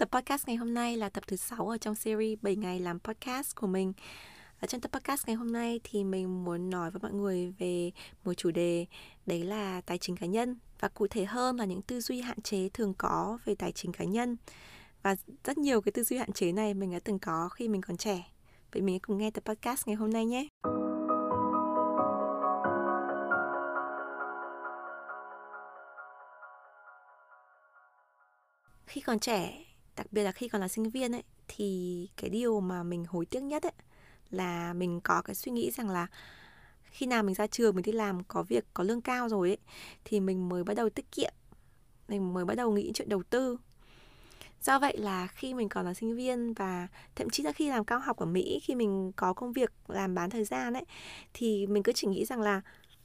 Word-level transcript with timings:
Tập 0.00 0.08
podcast 0.12 0.48
ngày 0.48 0.56
hôm 0.56 0.74
nay 0.74 0.96
là 0.96 1.08
tập 1.08 1.24
thứ 1.26 1.36
6 1.36 1.68
ở 1.68 1.78
trong 1.78 1.94
series 1.94 2.38
7 2.42 2.56
ngày 2.56 2.80
làm 2.80 3.00
podcast 3.00 3.56
của 3.56 3.66
mình. 3.66 3.92
Ở 4.60 4.66
trong 4.66 4.80
tập 4.80 4.92
podcast 4.92 5.26
ngày 5.26 5.36
hôm 5.36 5.52
nay 5.52 5.80
thì 5.84 6.04
mình 6.04 6.44
muốn 6.44 6.70
nói 6.70 6.90
với 6.90 7.00
mọi 7.02 7.12
người 7.12 7.54
về 7.58 7.90
một 8.24 8.34
chủ 8.34 8.50
đề, 8.50 8.86
đấy 9.26 9.42
là 9.42 9.80
tài 9.80 9.98
chính 9.98 10.16
cá 10.16 10.26
nhân 10.26 10.56
và 10.80 10.88
cụ 10.88 11.06
thể 11.06 11.24
hơn 11.24 11.56
là 11.56 11.64
những 11.64 11.82
tư 11.82 12.00
duy 12.00 12.20
hạn 12.20 12.42
chế 12.42 12.68
thường 12.68 12.94
có 12.98 13.38
về 13.44 13.54
tài 13.54 13.72
chính 13.72 13.92
cá 13.92 14.04
nhân. 14.04 14.36
Và 15.02 15.16
rất 15.44 15.58
nhiều 15.58 15.80
cái 15.80 15.92
tư 15.92 16.04
duy 16.04 16.16
hạn 16.16 16.32
chế 16.32 16.52
này 16.52 16.74
mình 16.74 16.92
đã 16.92 16.98
từng 17.04 17.18
có 17.18 17.48
khi 17.48 17.68
mình 17.68 17.82
còn 17.82 17.96
trẻ. 17.96 18.32
Vậy 18.72 18.82
mình 18.82 18.98
cùng 19.00 19.18
nghe 19.18 19.30
tập 19.30 19.44
podcast 19.44 19.86
ngày 19.86 19.96
hôm 19.96 20.10
nay 20.10 20.26
nhé. 20.26 20.48
Khi 28.86 29.00
còn 29.00 29.18
trẻ 29.18 29.69
đặc 30.00 30.12
biệt 30.12 30.22
là 30.22 30.32
khi 30.32 30.48
còn 30.48 30.60
là 30.60 30.68
sinh 30.68 30.90
viên 30.90 31.12
ấy, 31.12 31.22
thì 31.48 32.08
cái 32.16 32.30
điều 32.30 32.60
mà 32.60 32.82
mình 32.82 33.04
hối 33.04 33.26
tiếc 33.26 33.42
nhất 33.42 33.62
ấy 33.62 33.72
là 34.30 34.72
mình 34.72 35.00
có 35.00 35.22
cái 35.22 35.34
suy 35.34 35.52
nghĩ 35.52 35.70
rằng 35.70 35.90
là 35.90 36.06
khi 36.84 37.06
nào 37.06 37.22
mình 37.22 37.34
ra 37.34 37.46
trường 37.46 37.74
mình 37.74 37.82
đi 37.82 37.92
làm 37.92 38.24
có 38.24 38.42
việc, 38.42 38.64
có 38.74 38.84
lương 38.84 39.00
cao 39.00 39.28
rồi 39.28 39.48
ấy, 39.48 39.58
thì 40.04 40.20
mình 40.20 40.48
mới 40.48 40.64
bắt 40.64 40.74
đầu 40.74 40.90
tiết 40.90 41.12
kiệm, 41.12 41.32
mình 42.08 42.34
mới 42.34 42.44
bắt 42.44 42.54
đầu 42.54 42.72
nghĩ 42.72 42.90
chuyện 42.94 43.08
đầu 43.08 43.22
tư. 43.22 43.56
Do 44.62 44.78
vậy 44.78 44.96
là 44.96 45.26
khi 45.26 45.54
mình 45.54 45.68
còn 45.68 45.86
là 45.86 45.94
sinh 45.94 46.16
viên 46.16 46.52
và 46.52 46.88
thậm 47.14 47.30
chí 47.30 47.42
là 47.42 47.52
khi 47.52 47.68
làm 47.68 47.84
cao 47.84 47.98
học 47.98 48.16
ở 48.16 48.26
mỹ, 48.26 48.60
khi 48.62 48.74
mình 48.74 49.12
có 49.16 49.32
công 49.32 49.52
việc 49.52 49.72
làm 49.88 50.14
bán 50.14 50.30
thời 50.30 50.44
gian 50.44 50.74
ấy, 50.74 50.84
thì 51.34 51.66
mình 51.66 51.82
cứ 51.82 51.92
chỉ 51.92 52.06
nghĩ 52.06 52.24
rằng 52.24 52.40
là 52.40 52.60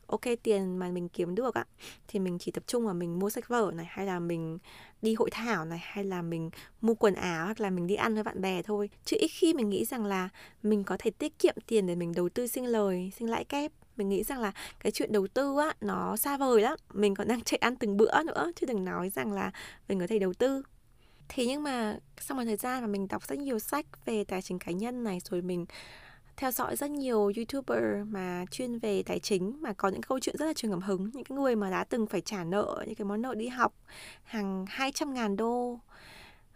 ok, 0.08 0.22
tiền 0.44 0.78
mà 0.78 0.90
mình 0.90 1.10
kiếm 1.10 1.36
được 1.36 1.56
ạ 1.56 1.66
thì 2.08 2.20
mình 2.20 2.38
chỉ 2.40 2.52
tập 2.52 2.64
trung 2.68 2.86
vào 2.86 2.94
mình 2.94 3.20
mua 3.20 3.30
sách 3.30 3.48
vở 3.48 3.72
này, 3.76 3.86
hay 3.90 4.06
là 4.06 4.20
mình 4.20 4.58
đi 5.02 5.14
hội 5.14 5.30
thảo 5.32 5.66
này, 5.66 5.80
hay 5.82 6.04
là 6.04 6.22
mình 6.22 6.50
mua 6.82 6.94
quần 6.94 7.14
áo, 7.14 7.46
hoặc 7.46 7.60
là 7.60 7.70
mình 7.70 7.88
đi 7.88 7.96
ăn 7.96 8.14
với 8.14 8.24
bạn 8.24 8.42
bè 8.42 8.62
thôi. 8.62 8.90
Chứ 9.06 9.18
ít 9.20 9.28
khi 9.28 9.54
mình 9.54 9.70
nghĩ 9.70 9.86
rằng 9.86 10.06
là 10.06 10.30
mình 10.64 10.84
có 10.84 10.96
thể 11.00 11.12
tiết 11.12 11.40
kiệm 11.40 11.56
tiền 11.68 11.88
để 11.88 11.96
mình 11.96 12.14
đầu 12.16 12.30
tư 12.30 12.48
sinh 12.48 12.66
lời, 12.66 13.12
sinh 13.18 13.30
lãi 13.30 13.44
kép. 13.44 13.72
Mình 13.98 14.10
nghĩ 14.10 14.24
rằng 14.24 14.40
là 14.40 14.52
cái 14.80 14.92
chuyện 14.92 15.12
đầu 15.12 15.28
tư 15.28 15.58
á, 15.60 15.74
nó 15.82 16.18
xa 16.18 16.38
vời 16.38 16.62
lắm. 16.62 16.78
Mình 16.94 17.16
còn 17.16 17.28
đang 17.28 17.42
chạy 17.46 17.58
ăn 17.58 17.76
từng 17.76 17.98
bữa 17.98 18.24
nữa, 18.24 18.52
chứ 18.56 18.66
đừng 18.68 18.86
nói 18.86 19.10
rằng 19.10 19.34
là 19.34 19.52
mình 19.88 20.00
có 20.00 20.08
thể 20.08 20.20
đầu 20.20 20.34
tư. 20.34 20.64
Thế 21.30 21.46
nhưng 21.46 21.64
mà 21.64 21.98
sau 22.18 22.38
một 22.38 22.44
thời 22.46 22.58
gian 22.58 22.82
mà 22.82 22.88
mình 22.88 23.08
đọc 23.08 23.28
rất 23.28 23.40
nhiều 23.40 23.60
sách 23.60 23.86
về 24.06 24.24
tài 24.24 24.42
chính 24.42 24.60
cá 24.60 24.72
nhân 24.72 25.04
này, 25.04 25.20
rồi 25.30 25.42
mình 25.42 25.66
theo 26.38 26.52
dõi 26.52 26.76
rất 26.76 26.92
nhiều 26.92 27.32
youtuber 27.38 27.84
mà 28.08 28.46
chuyên 28.52 28.80
về 28.80 29.04
tài 29.04 29.20
chính, 29.20 29.62
mà 29.62 29.74
có 29.74 29.90
những 29.90 30.02
câu 30.02 30.20
chuyện 30.20 30.38
rất 30.38 30.46
là 30.46 30.54
truyền 30.54 30.72
cảm 30.72 30.82
hứng. 30.82 31.10
Những 31.14 31.24
cái 31.24 31.36
người 31.36 31.56
mà 31.56 31.70
đã 31.70 31.84
từng 31.84 32.08
phải 32.08 32.22
trả 32.22 32.44
nợ, 32.44 32.84
những 32.86 32.96
cái 32.96 33.06
món 33.06 33.22
nợ 33.22 33.36
đi 33.36 33.48
học 33.48 33.74
hàng 34.24 34.66
200 34.68 35.14
ngàn 35.14 35.38
đô 35.38 35.80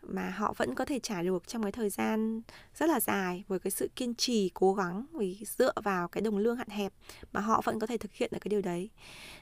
mà 0.02 0.30
họ 0.30 0.54
vẫn 0.58 0.76
có 0.76 0.86
thể 0.86 1.00
trả 1.00 1.22
được 1.22 1.48
trong 1.48 1.64
cái 1.64 1.72
thời 1.72 1.90
gian 1.90 2.42
rất 2.76 2.90
là 2.90 3.00
dài 3.00 3.44
với 3.48 3.60
cái 3.60 3.72
sự 3.72 3.90
kiên 3.96 4.16
trì, 4.16 4.52
cố 4.54 4.74
gắng 4.74 5.06
vì 5.14 5.38
dựa 5.58 5.74
vào 5.84 6.08
cái 6.08 6.22
đồng 6.22 6.38
lương 6.38 6.56
hạn 6.56 6.70
hẹp 6.70 6.94
mà 7.34 7.42
họ 7.42 7.62
vẫn 7.64 7.80
có 7.80 7.88
thể 7.88 7.98
thực 7.98 8.14
hiện 8.14 8.30
được 8.34 8.40
cái 8.42 8.50
điều 8.50 8.62
đấy. 8.62 8.90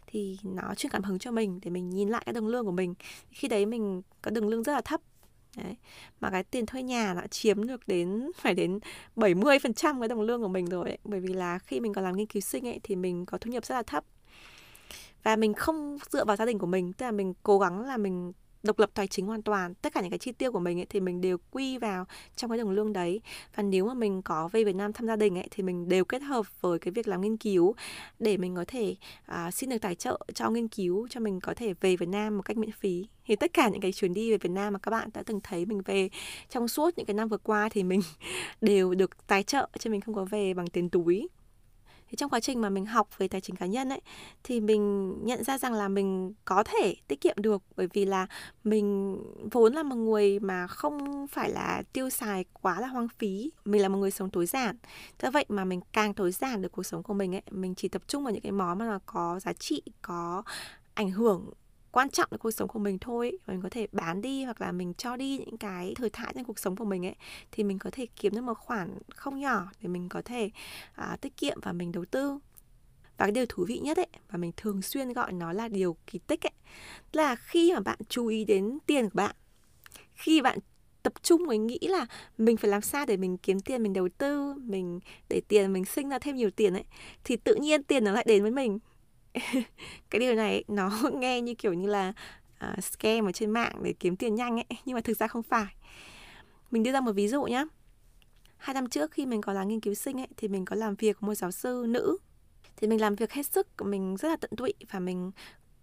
Thì 0.07 0.37
nó 0.43 0.75
truyền 0.75 0.91
cảm 0.91 1.03
hứng 1.03 1.19
cho 1.19 1.31
mình 1.31 1.59
để 1.63 1.71
mình 1.71 1.89
nhìn 1.89 2.09
lại 2.09 2.23
cái 2.25 2.33
đồng 2.33 2.47
lương 2.47 2.65
của 2.65 2.71
mình. 2.71 2.93
Khi 3.29 3.47
đấy 3.47 3.65
mình 3.65 4.01
có 4.21 4.31
đồng 4.31 4.47
lương 4.47 4.63
rất 4.63 4.73
là 4.73 4.81
thấp 4.81 5.01
Đấy. 5.57 5.75
Mà 6.19 6.29
cái 6.29 6.43
tiền 6.43 6.65
thuê 6.65 6.83
nhà 6.83 7.13
đã 7.13 7.27
chiếm 7.27 7.67
được 7.67 7.87
đến 7.87 8.31
phải 8.37 8.53
đến 8.53 8.79
70% 9.15 9.99
cái 9.99 10.07
đồng 10.07 10.21
lương 10.21 10.41
của 10.41 10.47
mình 10.47 10.65
rồi 10.65 10.89
ấy. 10.89 10.97
Bởi 11.03 11.19
vì 11.19 11.33
là 11.33 11.59
khi 11.59 11.79
mình 11.79 11.93
còn 11.93 12.03
làm 12.03 12.15
nghiên 12.15 12.27
cứu 12.27 12.41
sinh 12.41 12.67
ấy 12.67 12.79
thì 12.83 12.95
mình 12.95 13.25
có 13.25 13.37
thu 13.37 13.51
nhập 13.51 13.65
rất 13.65 13.75
là 13.75 13.83
thấp. 13.83 14.05
Và 15.23 15.35
mình 15.35 15.53
không 15.53 15.97
dựa 16.09 16.25
vào 16.25 16.35
gia 16.35 16.45
đình 16.45 16.59
của 16.59 16.67
mình, 16.67 16.93
tức 16.93 17.05
là 17.05 17.11
mình 17.11 17.33
cố 17.43 17.59
gắng 17.59 17.85
là 17.85 17.97
mình 17.97 18.33
độc 18.63 18.79
lập 18.79 18.89
tài 18.93 19.07
chính 19.07 19.25
hoàn 19.25 19.41
toàn 19.41 19.73
tất 19.73 19.93
cả 19.93 20.01
những 20.01 20.09
cái 20.09 20.19
chi 20.19 20.31
tiêu 20.31 20.51
của 20.51 20.59
mình 20.59 20.79
ấy, 20.79 20.85
thì 20.89 20.99
mình 20.99 21.21
đều 21.21 21.37
quy 21.51 21.77
vào 21.77 22.05
trong 22.35 22.51
cái 22.51 22.57
đồng 22.57 22.69
lương 22.69 22.93
đấy. 22.93 23.21
Và 23.55 23.63
nếu 23.63 23.85
mà 23.85 23.93
mình 23.93 24.21
có 24.21 24.47
về 24.47 24.63
Việt 24.63 24.75
Nam 24.75 24.93
thăm 24.93 25.07
gia 25.07 25.15
đình 25.15 25.37
ấy 25.37 25.47
thì 25.51 25.63
mình 25.63 25.89
đều 25.89 26.05
kết 26.05 26.21
hợp 26.21 26.61
với 26.61 26.79
cái 26.79 26.91
việc 26.91 27.07
làm 27.07 27.21
nghiên 27.21 27.37
cứu 27.37 27.75
để 28.19 28.37
mình 28.37 28.55
có 28.55 28.65
thể 28.67 28.95
uh, 29.31 29.53
xin 29.53 29.69
được 29.69 29.77
tài 29.81 29.95
trợ 29.95 30.19
cho 30.33 30.49
nghiên 30.49 30.67
cứu 30.67 31.07
cho 31.07 31.19
mình 31.19 31.39
có 31.39 31.53
thể 31.53 31.73
về 31.81 31.95
Việt 31.95 32.09
Nam 32.09 32.37
một 32.37 32.43
cách 32.43 32.57
miễn 32.57 32.71
phí. 32.71 33.07
Thì 33.25 33.35
tất 33.35 33.53
cả 33.53 33.69
những 33.69 33.81
cái 33.81 33.91
chuyến 33.91 34.13
đi 34.13 34.31
về 34.31 34.37
Việt 34.37 34.51
Nam 34.51 34.73
mà 34.73 34.79
các 34.79 34.91
bạn 34.91 35.09
đã 35.13 35.23
từng 35.25 35.39
thấy 35.43 35.65
mình 35.65 35.81
về 35.85 36.09
trong 36.49 36.67
suốt 36.67 36.97
những 36.97 37.05
cái 37.05 37.13
năm 37.13 37.29
vừa 37.29 37.37
qua 37.37 37.69
thì 37.71 37.83
mình 37.83 38.01
đều 38.61 38.93
được 38.93 39.27
tài 39.27 39.43
trợ 39.43 39.69
cho 39.79 39.89
mình 39.89 40.01
không 40.01 40.15
có 40.15 40.25
về 40.25 40.53
bằng 40.53 40.67
tiền 40.67 40.89
túi 40.89 41.27
thì 42.09 42.15
trong 42.15 42.29
quá 42.29 42.39
trình 42.39 42.61
mà 42.61 42.69
mình 42.69 42.85
học 42.85 43.09
về 43.17 43.27
tài 43.27 43.41
chính 43.41 43.55
cá 43.55 43.65
nhân 43.65 43.89
ấy, 43.89 44.01
thì 44.43 44.59
mình 44.59 45.13
nhận 45.25 45.43
ra 45.43 45.57
rằng 45.57 45.73
là 45.73 45.87
mình 45.87 46.33
có 46.45 46.63
thể 46.63 46.95
tiết 47.07 47.21
kiệm 47.21 47.35
được. 47.37 47.63
Bởi 47.75 47.87
vì 47.93 48.05
là 48.05 48.27
mình 48.63 49.17
vốn 49.51 49.73
là 49.73 49.83
một 49.83 49.95
người 49.95 50.39
mà 50.39 50.67
không 50.67 51.27
phải 51.27 51.49
là 51.49 51.83
tiêu 51.93 52.09
xài 52.09 52.45
quá 52.61 52.81
là 52.81 52.87
hoang 52.87 53.07
phí. 53.19 53.51
Mình 53.65 53.81
là 53.81 53.89
một 53.89 53.97
người 53.97 54.11
sống 54.11 54.29
tối 54.29 54.45
giản. 54.45 54.77
Do 55.21 55.31
vậy 55.31 55.45
mà 55.49 55.65
mình 55.65 55.81
càng 55.93 56.13
tối 56.13 56.31
giản 56.31 56.61
được 56.61 56.71
cuộc 56.71 56.83
sống 56.83 57.03
của 57.03 57.13
mình 57.13 57.35
ấy, 57.35 57.41
mình 57.51 57.75
chỉ 57.75 57.87
tập 57.87 58.01
trung 58.07 58.23
vào 58.23 58.33
những 58.33 58.41
cái 58.41 58.51
món 58.51 58.77
mà 58.77 58.85
nó 58.85 58.99
có 59.05 59.39
giá 59.39 59.53
trị, 59.53 59.81
có 60.01 60.43
ảnh 60.93 61.11
hưởng 61.11 61.51
quan 61.97 62.09
trọng 62.09 62.27
trong 62.31 62.39
cuộc 62.39 62.51
sống 62.51 62.67
của 62.67 62.79
mình 62.79 62.97
thôi 62.99 63.37
mình 63.47 63.61
có 63.61 63.69
thể 63.69 63.87
bán 63.91 64.21
đi 64.21 64.43
hoặc 64.43 64.61
là 64.61 64.71
mình 64.71 64.93
cho 64.93 65.15
đi 65.15 65.37
những 65.37 65.57
cái 65.57 65.93
thời 65.95 66.09
thải 66.09 66.33
trong 66.35 66.43
cuộc 66.43 66.59
sống 66.59 66.75
của 66.75 66.85
mình 66.85 67.05
ấy 67.05 67.15
thì 67.51 67.63
mình 67.63 67.79
có 67.79 67.89
thể 67.93 68.05
kiếm 68.15 68.35
được 68.35 68.41
một 68.41 68.57
khoản 68.57 68.97
không 69.15 69.39
nhỏ 69.39 69.71
để 69.81 69.87
mình 69.87 70.09
có 70.09 70.21
thể 70.25 70.49
à, 70.95 71.17
tiết 71.21 71.37
kiệm 71.37 71.57
và 71.61 71.71
mình 71.73 71.91
đầu 71.91 72.05
tư. 72.05 72.39
Và 73.17 73.25
cái 73.25 73.31
điều 73.31 73.45
thú 73.49 73.65
vị 73.67 73.79
nhất 73.79 73.97
ấy 73.97 74.07
và 74.31 74.37
mình 74.37 74.51
thường 74.57 74.81
xuyên 74.81 75.13
gọi 75.13 75.31
nó 75.31 75.53
là 75.53 75.67
điều 75.67 75.97
kỳ 76.07 76.19
tích 76.19 76.45
ấy 76.45 76.51
là 77.11 77.35
khi 77.35 77.73
mà 77.73 77.79
bạn 77.79 77.99
chú 78.09 78.27
ý 78.27 78.45
đến 78.45 78.77
tiền 78.85 79.05
của 79.05 79.15
bạn 79.15 79.35
khi 80.13 80.41
bạn 80.41 80.59
tập 81.03 81.13
trung 81.21 81.45
mới 81.45 81.57
nghĩ 81.57 81.79
là 81.81 82.05
mình 82.37 82.57
phải 82.57 82.71
làm 82.71 82.81
sao 82.81 83.05
để 83.05 83.17
mình 83.17 83.37
kiếm 83.37 83.59
tiền 83.59 83.83
mình 83.83 83.93
đầu 83.93 84.09
tư 84.17 84.53
mình 84.53 84.99
để 85.29 85.41
tiền 85.47 85.73
mình 85.73 85.85
sinh 85.85 86.09
ra 86.09 86.19
thêm 86.19 86.35
nhiều 86.35 86.51
tiền 86.51 86.73
ấy 86.73 86.85
thì 87.23 87.35
tự 87.35 87.55
nhiên 87.55 87.83
tiền 87.83 88.03
nó 88.03 88.11
lại 88.11 88.25
đến 88.27 88.41
với 88.41 88.51
mình. 88.51 88.79
cái 90.09 90.19
điều 90.19 90.35
này 90.35 90.63
nó 90.67 90.91
nghe 91.13 91.41
như 91.41 91.53
kiểu 91.53 91.73
như 91.73 91.87
là 91.87 92.13
uh, 92.71 92.83
scam 92.83 93.25
ở 93.25 93.31
trên 93.31 93.51
mạng 93.51 93.83
để 93.83 93.93
kiếm 93.99 94.15
tiền 94.15 94.35
nhanh 94.35 94.55
ấy 94.55 94.79
nhưng 94.85 94.95
mà 94.95 95.01
thực 95.01 95.17
ra 95.17 95.27
không 95.27 95.43
phải. 95.43 95.75
Mình 96.71 96.83
đưa 96.83 96.91
ra 96.91 97.01
một 97.01 97.11
ví 97.11 97.27
dụ 97.27 97.43
nhé 97.43 97.65
hai 98.57 98.73
năm 98.73 98.89
trước 98.89 99.11
khi 99.11 99.25
mình 99.25 99.41
còn 99.41 99.55
là 99.55 99.63
nghiên 99.63 99.79
cứu 99.79 99.93
sinh 99.93 100.19
ấy 100.19 100.27
thì 100.37 100.47
mình 100.47 100.65
có 100.65 100.75
làm 100.75 100.95
việc 100.95 101.23
một 101.23 101.35
giáo 101.35 101.51
sư 101.51 101.85
nữ. 101.89 102.17
Thì 102.77 102.87
mình 102.87 103.01
làm 103.01 103.15
việc 103.15 103.31
hết 103.31 103.45
sức 103.45 103.67
mình 103.81 104.15
rất 104.17 104.29
là 104.29 104.35
tận 104.35 104.51
tụy 104.57 104.73
và 104.91 104.99
mình 104.99 105.31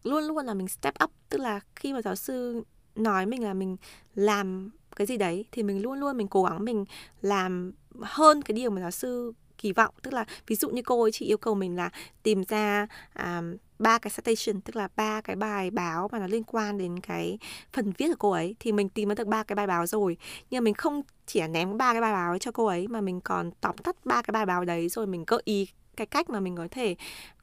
luôn 0.02 0.24
luôn 0.24 0.46
là 0.46 0.54
mình 0.54 0.68
step 0.68 0.94
up. 1.04 1.10
Tức 1.28 1.38
là 1.38 1.60
khi 1.76 1.92
mà 1.92 2.02
giáo 2.02 2.14
sư 2.16 2.62
nói 2.94 3.26
mình 3.26 3.42
là 3.42 3.54
mình 3.54 3.76
làm 4.14 4.70
cái 4.96 5.06
gì 5.06 5.16
đấy 5.16 5.44
thì 5.52 5.62
mình 5.62 5.82
luôn 5.82 6.00
luôn 6.00 6.16
mình 6.16 6.28
cố 6.28 6.42
gắng 6.42 6.64
mình 6.64 6.84
làm 7.22 7.72
hơn 8.00 8.42
cái 8.42 8.54
điều 8.54 8.70
mà 8.70 8.80
giáo 8.80 8.90
sư 8.90 9.32
kỳ 9.64 9.72
vọng. 9.72 9.94
Tức 10.02 10.12
là 10.12 10.24
ví 10.46 10.56
dụ 10.56 10.70
như 10.70 10.82
cô 10.82 11.02
ấy 11.02 11.12
chỉ 11.12 11.26
yêu 11.26 11.38
cầu 11.38 11.54
mình 11.54 11.76
là 11.76 11.90
tìm 12.22 12.44
ra 12.48 12.86
ba 13.78 13.94
ba 13.94 13.98
cái 13.98 14.10
citation, 14.16 14.60
tức 14.60 14.76
là 14.76 14.88
ba 14.96 15.20
cái 15.20 15.36
bài 15.36 15.70
báo 15.70 16.08
mà 16.12 16.18
nó 16.18 16.26
liên 16.26 16.44
quan 16.44 16.78
đến 16.78 17.00
cái 17.00 17.38
phần 17.72 17.92
viết 17.98 18.08
của 18.08 18.16
cô 18.18 18.30
ấy, 18.30 18.56
thì 18.60 18.72
mình 18.72 18.88
tìm 18.88 19.14
được 19.14 19.26
ba 19.26 19.42
cái 19.42 19.56
bài 19.56 19.66
báo 19.66 19.86
rồi. 19.86 20.16
Nhưng 20.50 20.62
mà 20.62 20.64
mình 20.64 20.74
không 20.74 21.02
chỉ 21.26 21.40
là 21.40 21.48
ném 21.48 21.76
ba 21.76 21.92
cái 21.92 22.00
bài 22.00 22.12
báo 22.12 22.32
ấy 22.32 22.38
cho 22.38 22.52
cô 22.52 22.66
ấy, 22.66 22.88
mà 22.88 23.00
mình 23.00 23.20
còn 23.20 23.50
tóm 23.60 23.76
tắt 23.76 23.96
ba 24.04 24.22
cái 24.22 24.32
bài 24.32 24.46
báo 24.46 24.64
đấy 24.64 24.88
rồi 24.88 25.06
mình 25.06 25.24
gợi 25.26 25.42
ý 25.44 25.68
cái 25.96 26.06
cách 26.06 26.30
mà 26.30 26.40
mình 26.40 26.56
có 26.56 26.68
thể 26.70 26.96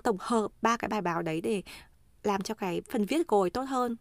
tổng 0.04 0.18
hợp 0.20 0.52
ba 0.62 0.78
cái 0.78 0.90
bài 0.90 1.02
báo 1.02 1.22
đấy 1.22 1.42
để 1.42 1.62
làm 2.24 2.42
cho 2.42 2.54
cái 2.54 2.82
phần 2.90 3.06
viết 3.06 3.18
của 3.18 3.24
cô 3.28 3.42
ấy 3.42 3.50
tốt 3.50 3.64
hơn. 3.64 3.98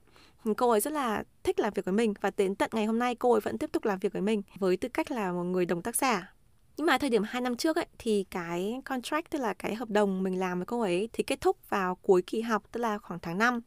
Cô 0.56 0.70
ấy 0.70 0.80
rất 0.80 0.92
là 0.92 1.24
thích 1.42 1.60
làm 1.60 1.72
việc 1.74 1.84
với 1.84 1.94
mình 1.94 2.14
và 2.20 2.30
đến 2.36 2.54
tận 2.54 2.70
ngày 2.72 2.86
hôm 2.86 2.98
nay 2.98 3.14
cô 3.14 3.32
ấy 3.32 3.40
vẫn 3.40 3.58
tiếp 3.58 3.72
tục 3.72 3.84
làm 3.84 3.98
việc 3.98 4.12
với 4.12 4.22
mình 4.22 4.42
với 4.58 4.76
tư 4.76 4.88
cách 4.88 5.10
là 5.10 5.32
một 5.32 5.44
người 5.44 5.66
đồng 5.66 5.82
tác 5.82 5.96
giả 5.96 6.34
nhưng 6.76 6.86
mà 6.86 6.98
thời 6.98 7.10
điểm 7.10 7.22
2 7.26 7.40
năm 7.40 7.56
trước 7.56 7.76
ấy 7.76 7.86
thì 7.98 8.24
cái 8.30 8.80
contract 8.84 9.30
tức 9.30 9.38
là 9.38 9.54
cái 9.54 9.74
hợp 9.74 9.90
đồng 9.90 10.22
mình 10.22 10.38
làm 10.38 10.58
với 10.58 10.66
cô 10.66 10.80
ấy 10.80 11.08
thì 11.12 11.22
kết 11.22 11.40
thúc 11.40 11.70
vào 11.70 11.94
cuối 11.94 12.22
kỳ 12.22 12.40
học 12.40 12.62
tức 12.72 12.80
là 12.80 12.98
khoảng 12.98 13.20
tháng 13.20 13.38
5 13.38 13.60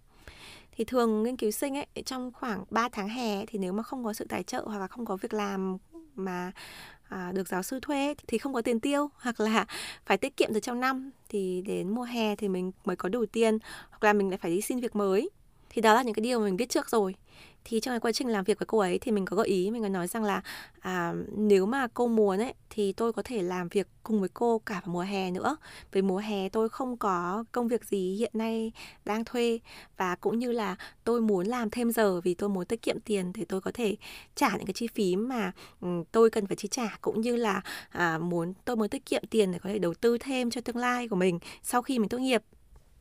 thì 0.71 0.83
thường 0.83 1.23
nghiên 1.23 1.38
cứu 1.38 1.51
sinh 1.51 1.77
ấy 1.77 1.88
trong 2.05 2.31
khoảng 2.31 2.63
3 2.69 2.89
tháng 2.89 3.09
hè 3.09 3.45
thì 3.45 3.59
nếu 3.59 3.73
mà 3.73 3.83
không 3.83 4.03
có 4.03 4.13
sự 4.13 4.25
tài 4.29 4.44
trợ 4.44 4.63
hoặc 4.65 4.79
là 4.79 4.88
không 4.88 5.05
có 5.05 5.15
việc 5.15 5.33
làm 5.33 5.77
mà 6.15 6.51
à, 7.09 7.31
được 7.31 7.47
giáo 7.47 7.63
sư 7.63 7.79
thuê 7.81 8.15
thì 8.27 8.38
không 8.38 8.53
có 8.53 8.61
tiền 8.61 8.79
tiêu 8.79 9.09
hoặc 9.17 9.39
là 9.39 9.65
phải 10.06 10.17
tiết 10.17 10.38
kiệm 10.38 10.53
từ 10.53 10.59
trong 10.59 10.79
năm 10.79 11.11
thì 11.29 11.61
đến 11.61 11.89
mùa 11.89 12.03
hè 12.03 12.35
thì 12.35 12.49
mình 12.49 12.71
mới 12.85 12.95
có 12.95 13.09
đủ 13.09 13.25
tiền 13.25 13.57
hoặc 13.89 14.03
là 14.03 14.13
mình 14.13 14.29
lại 14.29 14.38
phải 14.38 14.51
đi 14.51 14.61
xin 14.61 14.79
việc 14.79 14.95
mới. 14.95 15.29
Thì 15.69 15.81
đó 15.81 15.94
là 15.94 16.01
những 16.03 16.13
cái 16.13 16.23
điều 16.23 16.39
mà 16.39 16.45
mình 16.45 16.57
biết 16.57 16.69
trước 16.69 16.89
rồi 16.89 17.15
thì 17.65 17.80
trong 17.80 17.92
cái 17.92 18.00
quá 18.00 18.12
trình 18.12 18.27
làm 18.27 18.44
việc 18.44 18.60
với 18.60 18.65
cô 18.65 18.77
ấy 18.80 19.00
thì 19.00 19.12
mình 19.12 19.25
có 19.25 19.38
gợi 19.38 19.48
ý 19.48 19.71
mình 19.71 19.81
có 19.81 19.89
nói 19.89 20.07
rằng 20.07 20.24
là 20.24 20.42
à, 20.80 21.13
nếu 21.38 21.65
mà 21.65 21.88
cô 21.94 22.07
muốn 22.07 22.39
ấy 22.39 22.54
thì 22.69 22.94
tôi 22.94 23.13
có 23.13 23.21
thể 23.21 23.42
làm 23.42 23.68
việc 23.69 23.88
cùng 24.04 24.19
với 24.19 24.30
cô 24.30 24.60
cả 24.60 24.81
vào 24.86 24.94
mùa 24.94 25.01
hè 25.01 25.31
nữa. 25.31 25.57
Vì 25.92 26.01
mùa 26.01 26.18
hè 26.18 26.50
tôi 26.50 26.69
không 26.69 26.98
có 26.98 27.44
công 27.51 27.68
việc 27.68 27.86
gì 27.86 28.15
hiện 28.15 28.31
nay 28.33 28.71
đang 29.06 29.25
thuê 29.25 29.60
và 29.98 30.15
cũng 30.15 30.39
như 30.39 30.51
là 30.51 30.75
tôi 31.04 31.21
muốn 31.21 31.48
làm 31.48 31.69
thêm 31.69 31.92
giờ 31.92 32.21
vì 32.21 32.33
tôi 32.33 32.50
muốn 32.50 32.65
tiết 32.65 32.81
kiệm 32.81 33.00
tiền 33.00 33.31
để 33.36 33.45
tôi 33.50 33.62
có 33.62 33.71
thể 33.74 33.95
trả 34.36 34.50
những 34.57 34.66
cái 34.66 34.74
chi 34.74 34.88
phí 34.88 35.16
mà 35.16 35.51
ừ, 35.81 35.88
tôi 36.12 36.30
cần 36.30 36.48
phải 36.48 36.56
chi 36.56 36.68
trả 36.68 36.98
cũng 37.01 37.21
như 37.21 37.36
là 37.36 37.62
à, 37.89 38.18
muốn 38.18 38.54
tôi 38.66 38.75
muốn 38.75 38.89
tiết 38.89 39.06
kiệm 39.06 39.24
tiền 39.30 39.51
để 39.51 39.59
có 39.59 39.69
thể 39.69 39.80
đầu 39.80 39.94
tư 39.94 40.18
thêm 40.18 40.50
cho 40.50 40.62
tương 40.62 40.77
lai 40.77 41.07
của 41.07 41.16
mình 41.16 41.39
sau 41.63 41.81
khi 41.81 42.00
mình 42.00 42.09
tốt 42.09 42.18
nghiệp. 42.18 42.44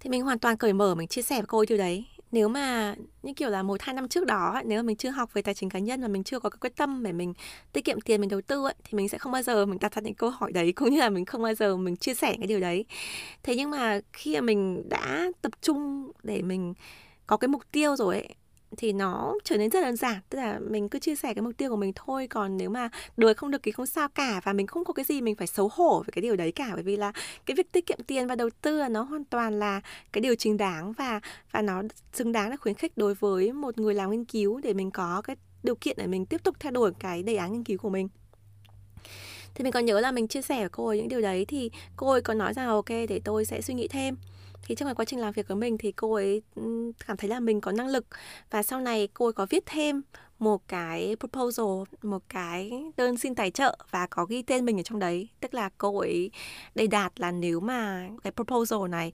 Thì 0.01 0.11
mình 0.11 0.23
hoàn 0.23 0.39
toàn 0.39 0.57
cởi 0.57 0.73
mở 0.73 0.95
mình 0.95 1.09
chia 1.09 1.23
sẻ 1.23 1.37
với 1.37 1.47
cô 1.47 1.59
ấy 1.59 1.67
điều 1.67 1.79
đấy 1.79 2.05
nếu 2.33 2.49
mà 2.49 2.95
như 3.23 3.33
kiểu 3.35 3.51
là 3.51 3.63
một 3.63 3.83
hai 3.83 3.95
năm 3.95 4.09
trước 4.09 4.27
đó 4.27 4.63
nếu 4.67 4.79
mà 4.79 4.87
mình 4.87 4.97
chưa 4.97 5.11
học 5.11 5.35
về 5.35 5.43
tài 5.43 5.55
chính 5.55 5.71
cá 5.71 5.79
nhân 5.79 6.03
và 6.03 6.09
mình 6.09 6.25
chưa 6.25 6.39
có 6.41 6.51
cái 6.51 6.59
quyết 6.61 6.77
tâm 6.77 7.03
để 7.03 7.13
mình 7.13 7.35
tiết 7.73 7.85
kiệm 7.85 8.01
tiền 8.01 8.21
mình 8.21 8.31
đầu 8.31 8.41
tư 8.41 8.65
ấy, 8.65 8.75
thì 8.85 8.97
mình 8.97 9.09
sẽ 9.09 9.19
không 9.19 9.33
bao 9.33 9.43
giờ 9.43 9.67
mình 9.67 9.79
đặt 9.81 9.95
ra 9.95 10.03
những 10.03 10.15
câu 10.15 10.31
hỏi 10.31 10.53
đấy 10.53 10.73
cũng 10.73 10.91
như 10.91 11.01
là 11.01 11.11
mình 11.11 11.25
không 11.25 11.43
bao 11.43 11.55
giờ 11.55 11.77
mình 11.77 11.97
chia 11.97 12.15
sẻ 12.15 12.35
cái 12.39 12.47
điều 12.47 12.61
đấy. 12.61 12.85
Thế 13.43 13.57
nhưng 13.57 13.71
mà 13.71 14.01
khi 14.13 14.35
mà 14.35 14.41
mình 14.41 14.89
đã 14.89 15.31
tập 15.43 15.53
trung 15.63 16.13
để 16.23 16.43
mình 16.43 16.75
có 17.27 17.37
cái 17.37 17.49
mục 17.49 17.63
tiêu 17.73 17.97
rồi 17.97 18.15
ấy 18.15 18.29
thì 18.77 18.93
nó 18.93 19.35
trở 19.45 19.57
nên 19.57 19.71
rất 19.71 19.81
đơn 19.81 19.97
giản, 19.97 20.21
tức 20.29 20.39
là 20.39 20.59
mình 20.59 20.89
cứ 20.89 20.99
chia 20.99 21.15
sẻ 21.15 21.35
cái 21.35 21.43
mục 21.43 21.57
tiêu 21.57 21.71
của 21.71 21.77
mình 21.77 21.93
thôi, 21.97 22.27
còn 22.27 22.57
nếu 22.57 22.71
mà 22.71 22.89
được 23.17 23.37
không 23.37 23.51
được 23.51 23.63
thì 23.63 23.73
không 23.73 23.87
sao 23.87 24.09
cả 24.09 24.41
và 24.45 24.53
mình 24.53 24.67
không 24.67 24.85
có 24.85 24.93
cái 24.93 25.05
gì 25.05 25.21
mình 25.21 25.37
phải 25.37 25.47
xấu 25.47 25.71
hổ 25.73 26.03
về 26.07 26.11
cái 26.13 26.23
điều 26.23 26.37
đấy 26.37 26.53
cả, 26.53 26.71
bởi 26.75 26.83
vì 26.83 26.97
là 26.97 27.13
cái 27.47 27.55
việc 27.55 27.73
tiết 27.73 27.87
kiệm 27.87 27.99
tiền 28.07 28.27
và 28.27 28.35
đầu 28.35 28.51
tư 28.63 28.83
nó 28.91 29.03
hoàn 29.03 29.25
toàn 29.25 29.59
là 29.59 29.81
cái 30.13 30.21
điều 30.21 30.35
chính 30.35 30.57
đáng 30.57 30.93
và 30.93 31.21
và 31.53 31.63
nó 31.63 31.83
xứng 32.13 32.33
đáng 32.33 32.51
là 32.51 32.57
khuyến 32.57 32.75
khích 32.75 32.93
đối 32.97 33.15
với 33.15 33.53
một 33.53 33.79
người 33.79 33.95
làm 33.95 34.11
nghiên 34.11 34.25
cứu 34.25 34.61
để 34.63 34.75
mình 34.75 34.91
có 34.91 35.23
cái 35.25 35.37
điều 35.63 35.75
kiện 35.75 35.97
để 35.99 36.07
mình 36.07 36.27
tiếp 36.27 36.43
tục 36.43 36.57
theo 36.61 36.73
đuổi 36.73 36.93
cái 36.99 37.23
đề 37.23 37.37
án 37.37 37.53
nghiên 37.53 37.65
cứu 37.65 37.79
của 37.79 37.91
mình. 37.91 38.09
Thì 39.55 39.65
mình 39.65 39.73
còn 39.73 39.85
nhớ 39.85 40.01
là 40.01 40.13
mình 40.13 40.29
chia 40.29 40.43
sẻ 40.43 40.61
với 40.61 40.69
cô 40.69 40.87
ấy 40.87 40.97
những 40.99 41.09
điều 41.09 41.21
đấy 41.21 41.45
thì 41.45 41.71
cô 41.97 42.11
ấy 42.11 42.21
có 42.21 42.35
nói 42.35 42.55
rằng 42.55 42.69
ok, 42.69 42.89
để 42.89 43.21
tôi 43.25 43.45
sẽ 43.45 43.61
suy 43.61 43.75
nghĩ 43.75 43.89
thêm 43.89 44.17
thì 44.63 44.75
trong 44.75 44.87
cái 44.87 44.95
quá 44.95 45.05
trình 45.05 45.19
làm 45.19 45.33
việc 45.33 45.49
của 45.49 45.55
mình 45.55 45.79
thì 45.79 45.93
cô 45.93 46.15
ấy 46.15 46.43
ừ, 46.55 46.93
cảm 47.07 47.17
thấy 47.17 47.31
là 47.31 47.41
mình 47.41 47.61
có 47.61 47.73
năng 47.73 47.89
lực. 47.89 48.07
Và 48.51 48.63
sau 48.63 48.81
này 48.81 49.09
cô 49.15 49.27
ấy 49.27 49.33
có 49.33 49.47
viết 49.51 49.67
thêm 49.67 50.03
một 50.39 50.69
cái 50.69 51.17
proposal 51.21 51.67
một 52.03 52.23
cái 52.29 52.73
đơn 52.97 53.19
xin 53.19 53.35
tài 53.35 53.51
trợ 53.51 53.79
và 53.91 54.07
có 54.07 54.25
ghi 54.25 54.43
tên 54.43 54.65
mình 54.65 54.81
ở 54.81 54.83
trong 54.83 54.99
đấy. 54.99 55.29
Tức 55.41 55.55
là 55.55 55.71
cô 55.79 55.99
ấy 55.99 56.31
đầy 56.75 56.87
đạt 56.87 57.21
là 57.21 57.31
nếu 57.31 57.61
mà 57.61 58.09
cái 58.23 58.33
proposal 58.33 58.89
này 58.89 59.13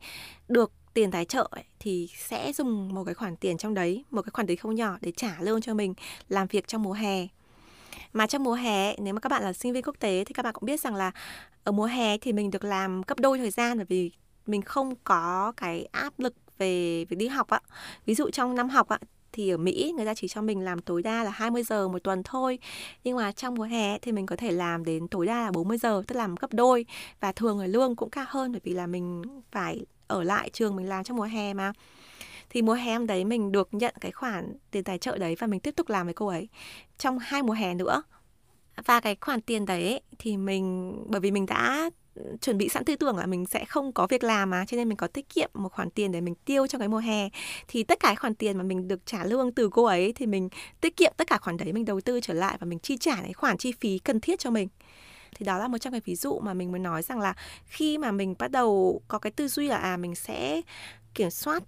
được 0.48 0.72
tiền 0.94 1.10
tài 1.10 1.24
trợ 1.24 1.48
ấy, 1.50 1.64
thì 1.78 2.08
sẽ 2.16 2.52
dùng 2.52 2.94
một 2.94 3.04
cái 3.04 3.14
khoản 3.14 3.36
tiền 3.36 3.58
trong 3.58 3.74
đấy 3.74 4.04
một 4.10 4.22
cái 4.22 4.30
khoản 4.30 4.46
tiền 4.46 4.56
không 4.56 4.74
nhỏ 4.74 4.98
để 5.00 5.12
trả 5.16 5.36
lương 5.40 5.60
cho 5.60 5.74
mình 5.74 5.94
làm 6.28 6.46
việc 6.46 6.68
trong 6.68 6.82
mùa 6.82 6.92
hè. 6.92 7.26
Mà 8.12 8.26
trong 8.26 8.44
mùa 8.44 8.54
hè 8.54 8.96
nếu 8.96 9.14
mà 9.14 9.20
các 9.20 9.28
bạn 9.28 9.42
là 9.42 9.52
sinh 9.52 9.72
viên 9.72 9.82
quốc 9.82 9.96
tế 9.98 10.24
thì 10.24 10.34
các 10.34 10.42
bạn 10.42 10.54
cũng 10.54 10.66
biết 10.66 10.80
rằng 10.80 10.94
là 10.94 11.10
ở 11.64 11.72
mùa 11.72 11.86
hè 11.86 12.18
thì 12.18 12.32
mình 12.32 12.50
được 12.50 12.64
làm 12.64 13.02
gấp 13.06 13.20
đôi 13.20 13.38
thời 13.38 13.50
gian 13.50 13.76
bởi 13.76 13.86
vì 13.88 14.12
mình 14.48 14.62
không 14.62 14.94
có 15.04 15.52
cái 15.56 15.88
áp 15.92 16.20
lực 16.20 16.34
về 16.58 17.04
việc 17.04 17.16
đi 17.16 17.28
học 17.28 17.48
ạ. 17.48 17.60
Ví 18.06 18.14
dụ 18.14 18.30
trong 18.30 18.54
năm 18.54 18.68
học 18.68 18.88
ạ 18.88 18.98
thì 19.32 19.50
ở 19.50 19.56
Mỹ 19.56 19.92
người 19.96 20.06
ta 20.06 20.14
chỉ 20.14 20.28
cho 20.28 20.42
mình 20.42 20.60
làm 20.60 20.80
tối 20.80 21.02
đa 21.02 21.24
là 21.24 21.30
20 21.30 21.62
giờ 21.62 21.88
một 21.88 21.98
tuần 22.04 22.22
thôi. 22.22 22.58
Nhưng 23.04 23.16
mà 23.16 23.32
trong 23.32 23.54
mùa 23.54 23.64
hè 23.64 23.98
thì 23.98 24.12
mình 24.12 24.26
có 24.26 24.36
thể 24.36 24.50
làm 24.50 24.84
đến 24.84 25.08
tối 25.08 25.26
đa 25.26 25.42
là 25.42 25.50
40 25.50 25.78
giờ, 25.78 26.02
tức 26.06 26.16
là 26.16 26.22
làm 26.22 26.34
gấp 26.34 26.52
đôi 26.52 26.86
và 27.20 27.32
thường 27.32 27.56
người 27.56 27.68
lương 27.68 27.96
cũng 27.96 28.10
cao 28.10 28.24
hơn 28.28 28.52
bởi 28.52 28.60
vì 28.64 28.72
là 28.72 28.86
mình 28.86 29.22
phải 29.52 29.86
ở 30.06 30.22
lại 30.22 30.50
trường 30.52 30.76
mình 30.76 30.88
làm 30.88 31.04
trong 31.04 31.16
mùa 31.16 31.24
hè 31.24 31.54
mà 31.54 31.72
thì 32.50 32.62
mùa 32.62 32.72
hè 32.72 32.90
em 32.90 33.06
đấy 33.06 33.24
mình 33.24 33.52
được 33.52 33.68
nhận 33.74 33.94
cái 34.00 34.12
khoản 34.12 34.56
tiền 34.70 34.84
tài 34.84 34.98
trợ 34.98 35.18
đấy 35.18 35.36
và 35.38 35.46
mình 35.46 35.60
tiếp 35.60 35.76
tục 35.76 35.88
làm 35.88 36.06
với 36.06 36.14
cô 36.14 36.26
ấy 36.26 36.48
trong 36.98 37.18
hai 37.18 37.42
mùa 37.42 37.52
hè 37.52 37.74
nữa 37.74 38.02
và 38.84 39.00
cái 39.00 39.16
khoản 39.20 39.40
tiền 39.40 39.66
đấy 39.66 40.00
thì 40.18 40.36
mình 40.36 40.96
bởi 41.06 41.20
vì 41.20 41.30
mình 41.30 41.46
đã 41.46 41.90
chuẩn 42.40 42.58
bị 42.58 42.68
sẵn 42.68 42.84
tư 42.84 42.96
tưởng 42.96 43.16
là 43.16 43.26
mình 43.26 43.46
sẽ 43.46 43.64
không 43.64 43.92
có 43.92 44.06
việc 44.06 44.24
làm 44.24 44.50
mà 44.50 44.64
cho 44.64 44.76
nên 44.76 44.88
mình 44.88 44.96
có 44.96 45.06
tiết 45.06 45.28
kiệm 45.28 45.50
một 45.54 45.72
khoản 45.72 45.90
tiền 45.90 46.12
để 46.12 46.20
mình 46.20 46.34
tiêu 46.44 46.66
trong 46.66 46.78
cái 46.78 46.88
mùa 46.88 46.98
hè. 46.98 47.28
Thì 47.68 47.82
tất 47.82 48.00
cả 48.00 48.14
khoản 48.14 48.34
tiền 48.34 48.58
mà 48.58 48.62
mình 48.62 48.88
được 48.88 49.06
trả 49.06 49.24
lương 49.24 49.52
từ 49.52 49.68
cô 49.68 49.84
ấy 49.84 50.12
thì 50.12 50.26
mình 50.26 50.48
tiết 50.80 50.96
kiệm 50.96 51.12
tất 51.16 51.26
cả 51.26 51.38
khoản 51.38 51.56
đấy 51.56 51.72
mình 51.72 51.84
đầu 51.84 52.00
tư 52.00 52.20
trở 52.20 52.34
lại 52.34 52.56
và 52.60 52.64
mình 52.64 52.78
chi 52.78 52.96
trả 52.96 53.16
cái 53.22 53.32
khoản 53.32 53.58
chi 53.58 53.72
phí 53.72 53.98
cần 53.98 54.20
thiết 54.20 54.38
cho 54.38 54.50
mình. 54.50 54.68
Thì 55.36 55.46
đó 55.46 55.58
là 55.58 55.68
một 55.68 55.78
trong 55.78 55.92
cái 55.92 56.00
ví 56.04 56.16
dụ 56.16 56.40
mà 56.40 56.54
mình 56.54 56.72
muốn 56.72 56.82
nói 56.82 57.02
rằng 57.02 57.20
là 57.20 57.34
khi 57.64 57.98
mà 57.98 58.12
mình 58.12 58.34
bắt 58.38 58.50
đầu 58.50 59.00
có 59.08 59.18
cái 59.18 59.32
tư 59.32 59.48
duy 59.48 59.68
là 59.68 59.76
à 59.76 59.96
mình 59.96 60.14
sẽ 60.14 60.62
kiểm 61.14 61.30
soát 61.30 61.62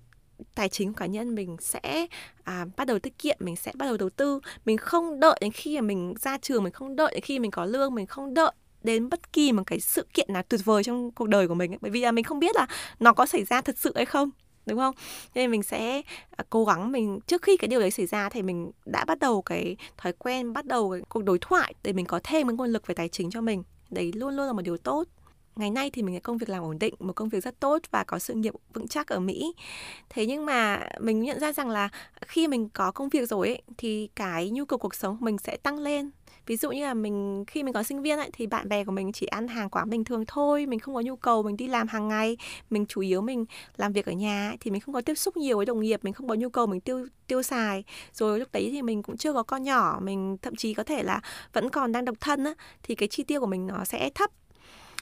tài 0.54 0.68
chính 0.68 0.94
cá 0.94 1.06
nhân 1.06 1.34
mình 1.34 1.56
sẽ 1.60 2.06
à, 2.44 2.66
bắt 2.76 2.86
đầu 2.86 2.98
tiết 2.98 3.18
kiệm 3.18 3.36
mình 3.40 3.56
sẽ 3.56 3.72
bắt 3.74 3.86
đầu 3.86 3.96
đầu 3.96 4.10
tư. 4.10 4.40
Mình 4.64 4.76
không 4.76 5.20
đợi 5.20 5.38
đến 5.40 5.52
khi 5.52 5.80
mà 5.80 5.80
mình 5.80 6.14
ra 6.20 6.38
trường 6.38 6.64
mình 6.64 6.72
không 6.72 6.96
đợi 6.96 7.10
đến 7.14 7.22
khi 7.22 7.38
mình 7.38 7.50
có 7.50 7.64
lương 7.64 7.94
mình 7.94 8.06
không 8.06 8.34
đợi 8.34 8.52
đến 8.82 9.08
bất 9.08 9.32
kỳ 9.32 9.52
một 9.52 9.62
cái 9.66 9.80
sự 9.80 10.06
kiện 10.14 10.32
nào 10.32 10.42
tuyệt 10.48 10.60
vời 10.64 10.84
trong 10.84 11.10
cuộc 11.10 11.28
đời 11.28 11.48
của 11.48 11.54
mình 11.54 11.72
ấy. 11.72 11.78
bởi 11.80 11.90
vì 11.90 12.00
là 12.00 12.12
mình 12.12 12.24
không 12.24 12.38
biết 12.38 12.56
là 12.56 12.66
nó 13.00 13.12
có 13.12 13.26
xảy 13.26 13.44
ra 13.44 13.60
thật 13.60 13.78
sự 13.78 13.92
hay 13.96 14.04
không 14.04 14.30
đúng 14.66 14.78
không? 14.78 14.94
Nên 15.34 15.50
mình 15.50 15.62
sẽ 15.62 16.02
à, 16.30 16.44
cố 16.50 16.64
gắng 16.64 16.92
mình 16.92 17.20
trước 17.26 17.42
khi 17.42 17.56
cái 17.56 17.68
điều 17.68 17.80
đấy 17.80 17.90
xảy 17.90 18.06
ra 18.06 18.28
thì 18.28 18.42
mình 18.42 18.70
đã 18.86 19.04
bắt 19.04 19.18
đầu 19.18 19.42
cái 19.42 19.76
thói 19.96 20.12
quen 20.12 20.52
bắt 20.52 20.66
đầu 20.66 20.90
cái 20.90 21.00
cuộc 21.08 21.24
đối 21.24 21.38
thoại 21.38 21.74
để 21.82 21.92
mình 21.92 22.06
có 22.06 22.20
thêm 22.24 22.48
cái 22.48 22.54
nguồn 22.56 22.70
lực 22.70 22.86
về 22.86 22.94
tài 22.94 23.08
chính 23.08 23.30
cho 23.30 23.40
mình. 23.40 23.62
Đấy 23.90 24.12
luôn 24.14 24.36
luôn 24.36 24.46
là 24.46 24.52
một 24.52 24.62
điều 24.62 24.76
tốt. 24.76 25.04
Ngày 25.56 25.70
nay 25.70 25.90
thì 25.90 26.02
mình 26.02 26.14
có 26.14 26.20
công 26.22 26.38
việc 26.38 26.48
làm 26.48 26.62
ổn 26.62 26.78
định 26.78 26.94
một 26.98 27.12
công 27.12 27.28
việc 27.28 27.44
rất 27.44 27.60
tốt 27.60 27.82
và 27.90 28.04
có 28.04 28.18
sự 28.18 28.34
nghiệp 28.34 28.54
vững 28.74 28.88
chắc 28.88 29.08
ở 29.08 29.20
mỹ. 29.20 29.54
Thế 30.08 30.26
nhưng 30.26 30.46
mà 30.46 30.88
mình 31.00 31.20
nhận 31.20 31.40
ra 31.40 31.52
rằng 31.52 31.68
là 31.68 31.88
khi 32.26 32.48
mình 32.48 32.68
có 32.68 32.92
công 32.92 33.08
việc 33.08 33.28
rồi 33.28 33.48
ấy, 33.48 33.62
thì 33.78 34.08
cái 34.16 34.50
nhu 34.50 34.64
cầu 34.64 34.78
cuộc 34.78 34.94
sống 34.94 35.16
của 35.18 35.24
mình 35.24 35.38
sẽ 35.38 35.56
tăng 35.56 35.78
lên 35.78 36.10
ví 36.46 36.56
dụ 36.56 36.70
như 36.70 36.84
là 36.84 36.94
mình 36.94 37.44
khi 37.46 37.62
mình 37.62 37.74
còn 37.74 37.84
sinh 37.84 38.02
viên 38.02 38.18
ấy, 38.18 38.30
thì 38.32 38.46
bạn 38.46 38.68
bè 38.68 38.84
của 38.84 38.92
mình 38.92 39.12
chỉ 39.12 39.26
ăn 39.26 39.48
hàng 39.48 39.70
quán 39.70 39.90
bình 39.90 40.04
thường 40.04 40.24
thôi 40.26 40.66
mình 40.66 40.78
không 40.78 40.94
có 40.94 41.00
nhu 41.00 41.16
cầu 41.16 41.42
mình 41.42 41.56
đi 41.56 41.68
làm 41.68 41.88
hàng 41.88 42.08
ngày. 42.08 42.36
Mình 42.70 42.86
chủ 42.86 43.00
yếu 43.00 43.20
mình 43.20 43.44
làm 43.76 43.92
việc 43.92 44.06
ở 44.06 44.12
nhà 44.12 44.48
ấy, 44.48 44.56
thì 44.60 44.70
mình 44.70 44.80
không 44.80 44.94
có 44.94 45.00
tiếp 45.00 45.14
xúc 45.14 45.36
nhiều 45.36 45.56
với 45.56 45.66
đồng 45.66 45.80
nghiệp 45.80 46.00
mình 46.02 46.12
không 46.12 46.28
có 46.28 46.34
nhu 46.34 46.48
cầu 46.48 46.66
mình 46.66 46.80
tiêu 46.80 47.06
tiêu 47.26 47.42
xài. 47.42 47.84
Rồi 48.12 48.38
lúc 48.38 48.48
đấy 48.52 48.68
thì 48.72 48.82
mình 48.82 49.02
cũng 49.02 49.16
chưa 49.16 49.32
có 49.32 49.42
con 49.42 49.62
nhỏ 49.62 50.00
mình 50.02 50.36
thậm 50.42 50.56
chí 50.56 50.74
có 50.74 50.84
thể 50.84 51.02
là 51.02 51.20
vẫn 51.52 51.70
còn 51.70 51.92
đang 51.92 52.04
độc 52.04 52.16
thân 52.20 52.44
á 52.44 52.54
thì 52.82 52.94
cái 52.94 53.08
chi 53.08 53.24
tiêu 53.24 53.40
của 53.40 53.46
mình 53.46 53.66
nó 53.66 53.84
sẽ 53.84 54.10
thấp. 54.14 54.30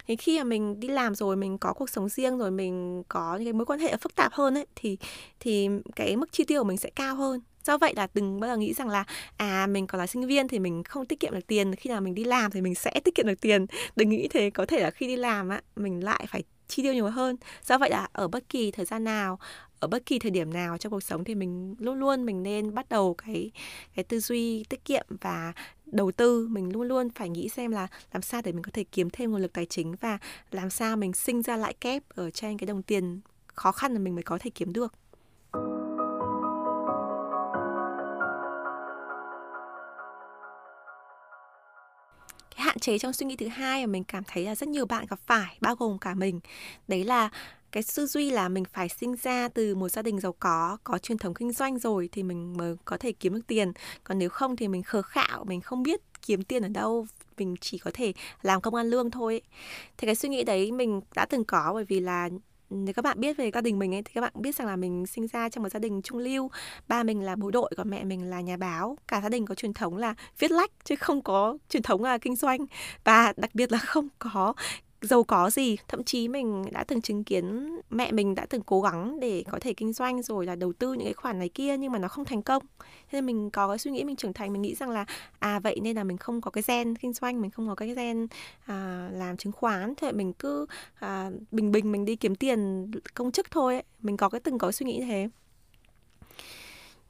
Thế 0.07 0.17
khi 0.17 0.39
mà 0.39 0.45
mình 0.45 0.81
đi 0.81 0.89
làm 0.89 1.15
rồi 1.15 1.37
mình 1.37 1.59
có 1.59 1.73
cuộc 1.73 1.91
sống 1.91 2.09
riêng 2.09 2.39
rồi 2.39 2.51
mình 2.51 3.03
có 3.09 3.37
những 3.37 3.45
cái 3.45 3.53
mối 3.53 3.67
quan 3.67 3.81
hệ 3.81 3.97
phức 3.97 4.15
tạp 4.15 4.33
hơn 4.33 4.55
ấy 4.55 4.67
thì 4.77 4.99
thì 5.41 5.69
cái 5.97 6.17
mức 6.17 6.33
chi 6.33 6.45
tiêu 6.45 6.63
của 6.63 6.69
mình 6.69 6.77
sẽ 6.77 6.91
cao 6.91 7.15
hơn 7.15 7.41
do 7.69 7.79
vậy 7.79 7.93
là 7.97 8.07
đừng 8.15 8.41
bao 8.41 8.51
giờ 8.51 8.57
nghĩ 8.57 8.73
rằng 8.75 8.89
là 8.89 9.05
à 9.37 9.67
mình 9.67 9.87
còn 9.87 9.99
là 9.99 10.07
sinh 10.07 10.27
viên 10.27 10.49
thì 10.49 10.59
mình 10.59 10.83
không 10.85 11.07
tiết 11.07 11.21
kiệm 11.21 11.35
được 11.35 11.47
tiền, 11.47 11.75
khi 11.75 11.91
nào 11.91 12.01
mình 12.01 12.15
đi 12.15 12.25
làm 12.25 12.51
thì 12.51 12.61
mình 12.61 12.75
sẽ 12.75 13.01
tiết 13.05 13.15
kiệm 13.15 13.27
được 13.27 13.41
tiền. 13.41 13.67
Đừng 13.97 14.09
nghĩ 14.09 14.29
thế, 14.29 14.51
có 14.51 14.67
thể 14.67 14.81
là 14.81 14.91
khi 14.91 15.07
đi 15.07 15.17
làm 15.17 15.49
á, 15.49 15.63
mình 15.77 16.05
lại 16.05 16.27
phải 16.29 16.43
chi 16.69 16.83
tiêu 16.83 16.93
nhiều 16.93 17.09
hơn. 17.09 17.37
Do 17.67 17.79
vậy 17.79 17.91
là 17.91 18.09
ở 18.13 18.29
bất 18.29 18.49
kỳ 18.49 18.71
thời 18.71 18.85
gian 18.85 19.05
nào, 19.05 19.39
ở 19.81 19.89
bất 19.89 20.07
kỳ 20.07 20.19
thời 20.19 20.31
điểm 20.31 20.53
nào 20.53 20.79
trong 20.79 20.93
cuộc 20.93 21.03
sống 21.03 21.25
thì 21.25 21.35
mình 21.35 21.75
luôn 21.79 21.99
luôn 21.99 22.27
mình 22.27 22.43
nên 22.43 22.75
bắt 22.75 22.89
đầu 22.89 23.15
cái 23.15 23.51
cái 23.95 24.05
tư 24.05 24.21
duy 24.21 24.65
tiết 24.65 24.85
kiệm 24.85 25.07
và 25.21 25.53
đầu 25.87 26.13
tư. 26.13 26.49
Mình 26.51 26.73
luôn 26.73 26.83
luôn 26.83 27.11
phải 27.11 27.29
nghĩ 27.29 27.49
xem 27.49 27.71
là 27.71 27.87
làm 28.13 28.23
sao 28.23 28.43
để 28.45 28.53
mình 28.53 28.63
có 28.63 28.71
thể 28.73 28.85
kiếm 28.85 29.11
thêm 29.11 29.31
nguồn 29.31 29.43
lực 29.43 29.53
tài 29.53 29.67
chính 29.67 29.95
và 30.01 30.19
làm 30.51 30.71
sao 30.71 30.97
mình 30.97 31.13
sinh 31.13 31.43
ra 31.43 31.57
lãi 31.57 31.75
kép 31.75 32.03
ở 32.09 32.31
trên 32.31 32.59
cái 32.59 32.67
đồng 32.67 32.83
tiền 32.83 33.21
khó 33.55 33.73
khăn 33.73 33.93
là 33.93 33.99
mình 33.99 34.15
mới 34.15 34.23
có 34.23 34.39
thể 34.39 34.51
kiếm 34.51 34.73
được. 34.73 34.95
Chế 42.89 42.99
trong 42.99 43.13
suy 43.13 43.27
nghĩ 43.27 43.37
thứ 43.37 43.49
hai 43.49 43.87
mà 43.87 43.93
mình 43.93 44.05
cảm 44.05 44.23
thấy 44.27 44.45
là 44.45 44.55
rất 44.55 44.69
nhiều 44.69 44.87
bạn 44.87 45.07
gặp 45.11 45.19
phải, 45.27 45.57
bao 45.61 45.75
gồm 45.75 45.99
cả 45.99 46.15
mình. 46.15 46.41
Đấy 46.89 47.05
là 47.05 47.31
cái 47.73 47.83
tư 47.97 48.07
duy 48.07 48.31
là 48.31 48.49
mình 48.49 48.65
phải 48.65 48.89
sinh 48.89 49.15
ra 49.23 49.49
từ 49.49 49.75
một 49.75 49.89
gia 49.89 50.03
đình 50.03 50.21
giàu 50.21 50.35
có 50.39 50.79
có 50.85 50.99
truyền 50.99 51.19
thống 51.19 51.35
kinh 51.35 51.53
doanh 51.53 51.79
rồi 51.79 52.09
thì 52.13 52.23
mình 52.23 52.57
mới 52.57 52.77
có 52.85 52.97
thể 52.97 53.13
kiếm 53.13 53.35
được 53.35 53.47
tiền. 53.47 53.73
Còn 54.05 54.19
nếu 54.19 54.29
không 54.29 54.57
thì 54.57 54.69
mình 54.69 54.83
khờ 54.83 55.03
khạo, 55.03 55.45
mình 55.45 55.61
không 55.61 55.83
biết 55.83 56.01
kiếm 56.27 56.43
tiền 56.43 56.63
ở 56.63 56.69
đâu, 56.69 57.07
mình 57.39 57.57
chỉ 57.61 57.79
có 57.79 57.91
thể 57.95 58.13
làm 58.43 58.61
công 58.61 58.75
ăn 58.75 58.87
lương 58.87 59.11
thôi. 59.11 59.41
Thì 59.97 60.07
cái 60.07 60.15
suy 60.15 60.29
nghĩ 60.29 60.45
đấy 60.45 60.73
mình 60.73 61.01
đã 61.15 61.27
từng 61.27 61.45
có 61.45 61.71
bởi 61.75 61.85
vì 61.85 62.01
là 62.01 62.29
nếu 62.71 62.95
các 62.95 63.03
bạn 63.03 63.21
biết 63.21 63.37
về 63.37 63.51
gia 63.55 63.61
đình 63.61 63.79
mình 63.79 63.95
ấy, 63.95 64.03
thì 64.03 64.13
các 64.15 64.21
bạn 64.21 64.33
biết 64.35 64.57
rằng 64.57 64.67
là 64.67 64.77
mình 64.77 65.07
sinh 65.07 65.27
ra 65.27 65.49
trong 65.49 65.63
một 65.63 65.69
gia 65.69 65.81
đình 65.81 66.03
trung 66.03 66.19
lưu. 66.19 66.51
Ba 66.89 67.03
mình 67.03 67.23
là 67.23 67.37
bộ 67.37 67.51
đội, 67.51 67.71
còn 67.77 67.91
mẹ 67.91 68.05
mình 68.05 68.31
là 68.31 68.41
nhà 68.41 68.57
báo. 68.57 68.97
Cả 69.09 69.21
gia 69.21 69.29
đình 69.29 69.47
có 69.47 69.55
truyền 69.55 69.73
thống 69.73 69.97
là 69.97 70.15
viết 70.39 70.51
lách 70.51 70.71
chứ 70.85 70.97
không 70.97 71.23
có 71.23 71.59
truyền 71.69 71.83
thống 71.83 72.05
là 72.05 72.19
kinh 72.19 72.37
doanh. 72.37 72.67
Và 73.05 73.33
đặc 73.37 73.51
biệt 73.55 73.73
là 73.73 73.79
không 73.79 74.09
có 74.19 74.55
giàu 75.03 75.25
có 75.25 75.51
gì. 75.51 75.77
Thậm 75.89 76.05
chí 76.05 76.29
mình 76.29 76.65
đã 76.73 76.85
từng 76.85 77.01
chứng 77.01 77.25
kiến 77.25 77.77
mẹ 77.91 78.13
mình 78.13 78.35
đã 78.35 78.47
từng 78.47 78.63
cố 78.63 78.81
gắng 78.81 79.21
để 79.21 79.45
có 79.51 79.59
thể 79.61 79.75
kinh 79.75 79.93
doanh 79.93 80.23
rồi 80.23 80.47
là 80.47 80.57
đầu 80.57 80.73
tư 80.73 80.93
những 80.93 81.05
cái 81.05 81.15
khoản 81.15 81.39
này 81.39 81.49
kia 81.49 81.77
nhưng 81.77 81.93
mà 81.93 81.99
nó 81.99 82.09
không 82.09 82.25
thành 82.25 82.43
công. 82.43 82.63
Thế 82.79 83.17
nên 83.21 83.27
mình 83.27 83.51
có 83.51 83.69
cái 83.69 83.79
suy 83.79 83.91
nghĩ 83.91 84.05
mình 84.05 84.17
trưởng 84.17 84.33
thành 84.33 84.53
mình 84.53 84.63
nghĩ 84.63 84.75
rằng 84.75 84.91
là 84.91 85.05
à 85.39 85.59
vậy 85.59 85.81
nên 85.83 85.97
là 85.97 86.05
mình 86.05 86.17
không 86.17 86.41
có 86.41 86.51
cái 86.51 86.65
gen 86.67 86.95
kinh 86.95 87.13
doanh 87.13 87.41
mình 87.41 87.51
không 87.51 87.69
có 87.69 87.75
cái 87.75 87.95
gen 87.95 88.27
à, 88.67 89.09
làm 89.13 89.37
chứng 89.37 89.53
khoán. 89.53 89.95
Thế 89.97 90.13
mình 90.13 90.33
cứ 90.33 90.67
à, 90.95 91.31
bình 91.51 91.73
bình 91.73 91.93
mình 91.93 92.05
đi 92.05 92.17
kiếm 92.17 92.35
tiền 92.35 92.91
công 93.15 93.33
chức 93.33 93.51
thôi 93.51 93.75
ấy. 93.75 93.83
mình 94.03 94.17
có 94.17 94.29
cái 94.29 94.41
từng 94.41 94.59
có 94.59 94.73
suy 94.73 94.87
nghĩ 94.87 95.01
thế. 95.01 95.29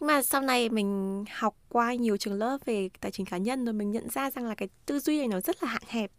Nhưng 0.01 0.07
mà 0.07 0.23
sau 0.23 0.41
này 0.41 0.69
mình 0.69 1.25
học 1.35 1.57
qua 1.69 1.95
nhiều 1.95 2.17
trường 2.17 2.35
lớp 2.35 2.59
về 2.65 2.89
tài 3.01 3.11
chính 3.11 3.27
cá 3.27 3.37
nhân 3.37 3.65
rồi 3.65 3.73
mình 3.73 3.91
nhận 3.91 4.11
ra 4.11 4.31
rằng 4.31 4.45
là 4.45 4.55
cái 4.55 4.69
tư 4.87 5.01
duy 5.01 5.19
này 5.19 5.29
nó 5.29 5.41
rất 5.41 5.63
là 5.63 5.69
hạn 5.69 5.83
hẹp. 5.87 6.11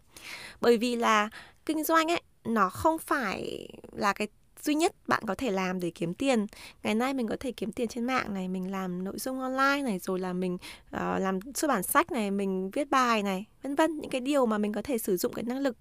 Bởi 0.61 0.77
vì 0.77 0.95
là 0.95 1.29
kinh 1.69 1.83
doanh 1.83 2.11
ấy 2.11 2.21
nó 2.43 2.69
không 2.69 2.97
phải 2.99 3.69
là 3.91 4.13
cái 4.13 4.27
duy 4.61 4.75
nhất 4.75 4.95
bạn 5.07 5.23
có 5.27 5.35
thể 5.35 5.51
làm 5.51 5.79
để 5.79 5.91
kiếm 5.95 6.13
tiền. 6.13 6.45
Ngày 6.83 6.95
nay 6.95 7.13
mình 7.13 7.27
có 7.27 7.38
thể 7.39 7.51
kiếm 7.51 7.71
tiền 7.71 7.88
trên 7.88 8.03
mạng 8.03 8.33
này 8.33 8.47
mình 8.47 8.71
làm 8.71 9.03
nội 9.03 9.17
dung 9.17 9.39
online 9.39 9.81
này 9.83 9.99
rồi 9.99 10.19
là 10.19 10.33
mình 10.33 10.53
uh, 10.55 11.19
làm 11.19 11.39
xuất 11.55 11.67
bản 11.67 11.83
sách 11.83 12.11
này 12.11 12.31
mình 12.31 12.71
viết 12.71 12.89
bài 12.89 13.23
này 13.23 13.45
vân 13.63 13.75
vân 13.75 13.97
những 13.97 14.11
cái 14.11 14.21
điều 14.21 14.45
mà 14.45 14.57
mình 14.57 14.73
có 14.73 14.81
thể 14.81 14.97
sử 14.97 15.17
dụng 15.17 15.33
cái 15.33 15.43
năng 15.43 15.59
lực 15.59 15.77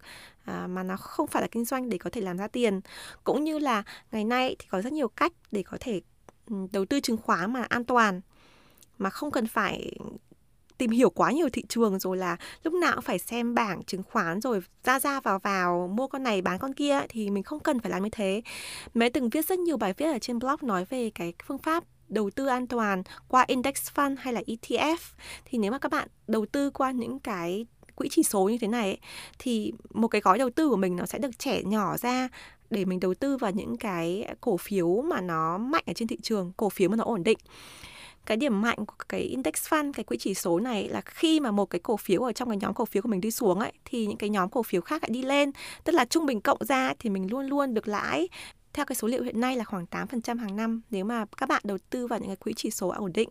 uh, 0.51 0.71
mà 0.71 0.83
nó 0.83 0.97
không 0.97 1.27
phải 1.27 1.43
là 1.43 1.49
kinh 1.51 1.65
doanh 1.65 1.89
để 1.89 1.99
có 1.99 2.11
thể 2.11 2.21
làm 2.21 2.37
ra 2.37 2.49
tiền. 2.49 2.81
Cũng 3.25 3.45
như 3.45 3.59
là 3.59 3.83
ngày 4.13 4.25
nay 4.25 4.57
thì 4.59 4.67
có 4.71 4.83
rất 4.83 4.93
nhiều 4.93 5.09
cách 5.09 5.33
để 5.51 5.63
có 5.63 5.77
thể 5.81 6.01
ừ, 6.51 6.57
đầu 6.73 6.85
tư 6.85 7.01
chứng 7.01 7.17
khoán 7.17 7.53
mà 7.53 7.63
an 7.63 7.85
toàn 7.85 8.21
mà 8.99 9.11
không 9.11 9.31
cần 9.31 9.47
phải 9.47 9.93
tìm 10.79 10.91
hiểu 10.91 11.11
quá 11.11 11.33
nhiều 11.33 11.49
thị 11.53 11.63
trường 11.69 11.99
rồi 11.99 12.17
là 12.17 12.37
lúc 12.63 12.75
nào 12.75 12.95
cũng 12.95 13.05
phải 13.05 13.19
xem 13.19 13.55
bảng 13.55 13.83
chứng 13.83 14.03
khoán 14.03 14.41
rồi 14.41 14.61
ra 14.85 15.01
ra 15.01 15.21
vào 15.21 15.39
vào 15.39 15.91
mua 15.95 16.07
con 16.07 16.23
này 16.23 16.43
bán 16.43 16.59
con 16.59 16.75
kia 16.75 17.01
thì 17.09 17.31
mình 17.31 17.43
không 17.43 17.61
cần 17.61 17.81
phải 17.81 17.91
làm 17.91 18.03
như 18.03 18.11
thế. 18.13 18.43
Mẹ 18.95 19.09
từng 19.11 19.29
viết 19.29 19.47
rất 19.47 19.59
nhiều 19.59 19.77
bài 19.77 19.95
viết 19.97 20.07
ở 20.07 20.19
trên 20.19 20.39
blog 20.39 20.57
nói 20.63 20.85
về 20.91 21.11
cái 21.11 21.33
phương 21.47 21.59
pháp 21.59 21.85
đầu 22.09 22.31
tư 22.31 22.47
an 22.47 22.67
toàn 22.67 23.03
qua 23.29 23.45
index 23.49 23.75
fund 23.95 24.17
hay 24.19 24.33
là 24.33 24.43
ETF 24.47 24.97
thì 25.45 25.59
nếu 25.59 25.73
mà 25.73 25.79
các 25.79 25.93
bạn 25.93 26.09
đầu 26.27 26.47
tư 26.47 26.71
qua 26.71 26.91
những 26.91 27.19
cái 27.19 27.67
quỹ 27.95 28.09
chỉ 28.11 28.23
số 28.23 28.49
như 28.49 28.59
thế 28.61 28.69
này 28.69 28.85
ấy, 28.85 28.99
thì 29.39 29.73
một 29.91 30.09
cái 30.09 30.21
gói 30.21 30.39
đầu 30.39 30.51
tư 30.51 30.69
của 30.69 30.77
mình 30.77 30.97
nó 30.97 31.07
sẽ 31.07 31.19
được 31.19 31.39
trẻ 31.39 31.63
nhỏ 31.63 31.97
ra 31.97 32.29
để 32.71 32.85
mình 32.85 33.01
đầu 33.01 33.15
tư 33.15 33.37
vào 33.37 33.51
những 33.51 33.77
cái 33.77 34.35
cổ 34.41 34.57
phiếu 34.57 35.03
mà 35.03 35.21
nó 35.21 35.59
mạnh 35.59 35.85
ở 35.87 35.93
trên 35.93 36.09
thị 36.09 36.19
trường, 36.23 36.53
cổ 36.57 36.69
phiếu 36.69 36.89
mà 36.89 36.97
nó 36.97 37.05
ổn 37.05 37.23
định 37.23 37.39
cái 38.29 38.37
điểm 38.37 38.61
mạnh 38.61 38.87
của 38.87 38.95
cái 39.09 39.21
index 39.21 39.55
fund 39.55 39.93
cái 39.93 40.05
quỹ 40.05 40.17
chỉ 40.19 40.35
số 40.35 40.61
này 40.61 40.89
là 40.89 41.01
khi 41.01 41.41
mà 41.41 41.51
một 41.51 41.67
cái 41.67 41.81
cổ 41.81 41.97
phiếu 41.97 42.23
ở 42.23 42.33
trong 42.33 42.49
cái 42.49 42.57
nhóm 42.61 42.75
cổ 42.75 42.85
phiếu 42.85 43.03
của 43.03 43.09
mình 43.09 43.21
đi 43.21 43.31
xuống 43.31 43.61
ấy 43.61 43.73
thì 43.85 44.07
những 44.07 44.17
cái 44.17 44.31
nhóm 44.31 44.49
cổ 44.49 44.63
phiếu 44.63 44.81
khác 44.81 45.03
lại 45.03 45.11
đi 45.13 45.23
lên. 45.23 45.51
Tức 45.85 45.93
là 45.93 46.05
trung 46.05 46.27
bình 46.27 46.41
cộng 46.41 46.59
ra 46.65 46.95
thì 46.99 47.11
mình 47.11 47.31
luôn 47.31 47.47
luôn 47.47 47.75
được 47.75 47.89
lãi. 47.89 48.29
Theo 48.73 48.85
cái 48.87 48.97
số 48.97 49.09
liệu 49.09 49.23
hiện 49.23 49.41
nay 49.41 49.57
là 49.57 49.65
khoảng 49.65 49.87
8% 49.91 50.39
hàng 50.39 50.57
năm 50.57 50.83
nếu 50.91 51.05
mà 51.05 51.25
các 51.37 51.49
bạn 51.49 51.63
đầu 51.65 51.79
tư 51.91 52.07
vào 52.07 52.19
những 52.19 52.29
cái 52.29 52.37
quỹ 52.37 52.53
chỉ 52.57 52.71
số 52.71 52.89
ổn 52.89 53.13
định. 53.13 53.29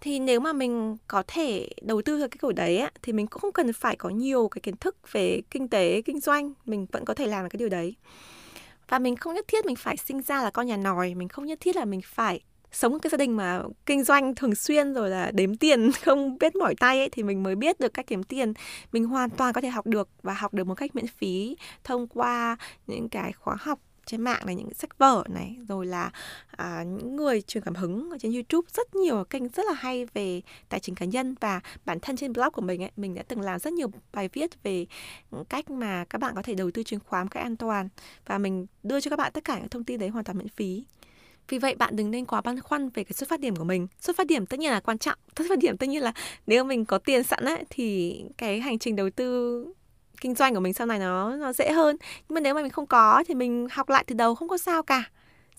Thì 0.00 0.18
nếu 0.18 0.40
mà 0.40 0.52
mình 0.52 0.96
có 1.08 1.22
thể 1.26 1.68
đầu 1.82 2.02
tư 2.02 2.18
vào 2.18 2.28
cái 2.28 2.38
cổ 2.40 2.52
đấy 2.52 2.78
á, 2.78 2.90
thì 3.02 3.12
mình 3.12 3.26
cũng 3.26 3.40
không 3.40 3.52
cần 3.52 3.72
phải 3.72 3.96
có 3.96 4.08
nhiều 4.08 4.48
cái 4.48 4.60
kiến 4.60 4.76
thức 4.76 5.12
về 5.12 5.42
kinh 5.50 5.68
tế 5.68 6.02
kinh 6.02 6.20
doanh. 6.20 6.52
Mình 6.64 6.86
vẫn 6.92 7.04
có 7.04 7.14
thể 7.14 7.26
làm 7.26 7.44
được 7.44 7.48
cái 7.52 7.58
điều 7.58 7.68
đấy. 7.68 7.94
Và 8.88 8.98
mình 8.98 9.16
không 9.16 9.34
nhất 9.34 9.44
thiết 9.48 9.66
mình 9.66 9.76
phải 9.76 9.96
sinh 9.96 10.22
ra 10.22 10.42
là 10.42 10.50
con 10.50 10.66
nhà 10.66 10.76
nòi. 10.76 11.14
Mình 11.14 11.28
không 11.28 11.46
nhất 11.46 11.58
thiết 11.60 11.76
là 11.76 11.84
mình 11.84 12.00
phải 12.04 12.40
sống 12.74 12.98
cái 12.98 13.10
gia 13.10 13.18
đình 13.18 13.36
mà 13.36 13.62
kinh 13.86 14.04
doanh 14.04 14.34
thường 14.34 14.54
xuyên 14.54 14.94
rồi 14.94 15.10
là 15.10 15.30
đếm 15.34 15.56
tiền 15.56 15.90
không 16.04 16.38
biết 16.38 16.56
mỏi 16.56 16.74
tay 16.74 16.98
ấy 16.98 17.08
thì 17.08 17.22
mình 17.22 17.42
mới 17.42 17.54
biết 17.54 17.80
được 17.80 17.94
cách 17.94 18.06
kiếm 18.06 18.22
tiền. 18.22 18.52
Mình 18.92 19.04
hoàn 19.04 19.30
toàn 19.30 19.52
có 19.52 19.60
thể 19.60 19.68
học 19.68 19.86
được 19.86 20.08
và 20.22 20.34
học 20.34 20.54
được 20.54 20.66
một 20.66 20.74
cách 20.74 20.96
miễn 20.96 21.06
phí 21.06 21.56
thông 21.84 22.08
qua 22.08 22.56
những 22.86 23.08
cái 23.08 23.32
khóa 23.32 23.56
học 23.60 23.80
trên 24.06 24.20
mạng 24.20 24.46
này 24.46 24.54
những 24.54 24.74
sách 24.74 24.98
vở 24.98 25.24
này 25.28 25.56
rồi 25.68 25.86
là 25.86 26.10
à, 26.50 26.82
những 26.82 27.16
người 27.16 27.42
truyền 27.42 27.64
cảm 27.64 27.74
hứng 27.74 28.10
ở 28.10 28.18
trên 28.18 28.32
YouTube. 28.32 28.68
Rất 28.72 28.94
nhiều 28.94 29.24
kênh 29.24 29.48
rất 29.48 29.66
là 29.66 29.72
hay 29.72 30.06
về 30.14 30.40
tài 30.68 30.80
chính 30.80 30.94
cá 30.94 31.06
nhân 31.06 31.34
và 31.40 31.60
bản 31.84 32.00
thân 32.00 32.16
trên 32.16 32.32
blog 32.32 32.52
của 32.52 32.62
mình 32.62 32.82
ấy 32.82 32.90
mình 32.96 33.14
đã 33.14 33.22
từng 33.28 33.40
làm 33.40 33.58
rất 33.58 33.72
nhiều 33.72 33.88
bài 34.12 34.28
viết 34.32 34.62
về 34.62 34.86
cách 35.48 35.70
mà 35.70 36.04
các 36.10 36.18
bạn 36.18 36.34
có 36.34 36.42
thể 36.42 36.54
đầu 36.54 36.70
tư 36.70 36.82
chứng 36.82 37.00
khoán 37.06 37.24
một 37.24 37.30
cách 37.30 37.42
an 37.42 37.56
toàn. 37.56 37.88
Và 38.26 38.38
mình 38.38 38.66
đưa 38.82 39.00
cho 39.00 39.10
các 39.10 39.18
bạn 39.18 39.32
tất 39.32 39.44
cả 39.44 39.58
những 39.58 39.68
thông 39.68 39.84
tin 39.84 40.00
đấy 40.00 40.08
hoàn 40.08 40.24
toàn 40.24 40.38
miễn 40.38 40.48
phí 40.48 40.84
vì 41.48 41.58
vậy 41.58 41.74
bạn 41.74 41.96
đừng 41.96 42.10
nên 42.10 42.24
quá 42.24 42.40
băn 42.40 42.60
khoăn 42.60 42.88
về 42.88 43.04
cái 43.04 43.12
xuất 43.12 43.28
phát 43.28 43.40
điểm 43.40 43.56
của 43.56 43.64
mình. 43.64 43.86
Xuất 44.00 44.16
phát 44.16 44.26
điểm 44.26 44.46
tất 44.46 44.60
nhiên 44.60 44.70
là 44.70 44.80
quan 44.80 44.98
trọng. 44.98 45.18
Xuất 45.38 45.46
phát 45.48 45.58
điểm 45.58 45.76
tất 45.76 45.88
nhiên 45.88 46.02
là 46.02 46.12
nếu 46.46 46.64
mình 46.64 46.84
có 46.84 46.98
tiền 46.98 47.22
sẵn 47.22 47.44
ấy 47.44 47.64
thì 47.70 48.20
cái 48.38 48.60
hành 48.60 48.78
trình 48.78 48.96
đầu 48.96 49.10
tư 49.10 49.66
kinh 50.20 50.34
doanh 50.34 50.54
của 50.54 50.60
mình 50.60 50.72
sau 50.72 50.86
này 50.86 50.98
nó 50.98 51.36
nó 51.36 51.52
dễ 51.52 51.72
hơn. 51.72 51.96
Nhưng 52.28 52.34
mà 52.34 52.40
nếu 52.40 52.54
mà 52.54 52.62
mình 52.62 52.70
không 52.70 52.86
có 52.86 53.24
thì 53.26 53.34
mình 53.34 53.68
học 53.70 53.88
lại 53.88 54.04
từ 54.06 54.14
đầu 54.14 54.34
không 54.34 54.48
có 54.48 54.58
sao 54.58 54.82
cả. 54.82 55.04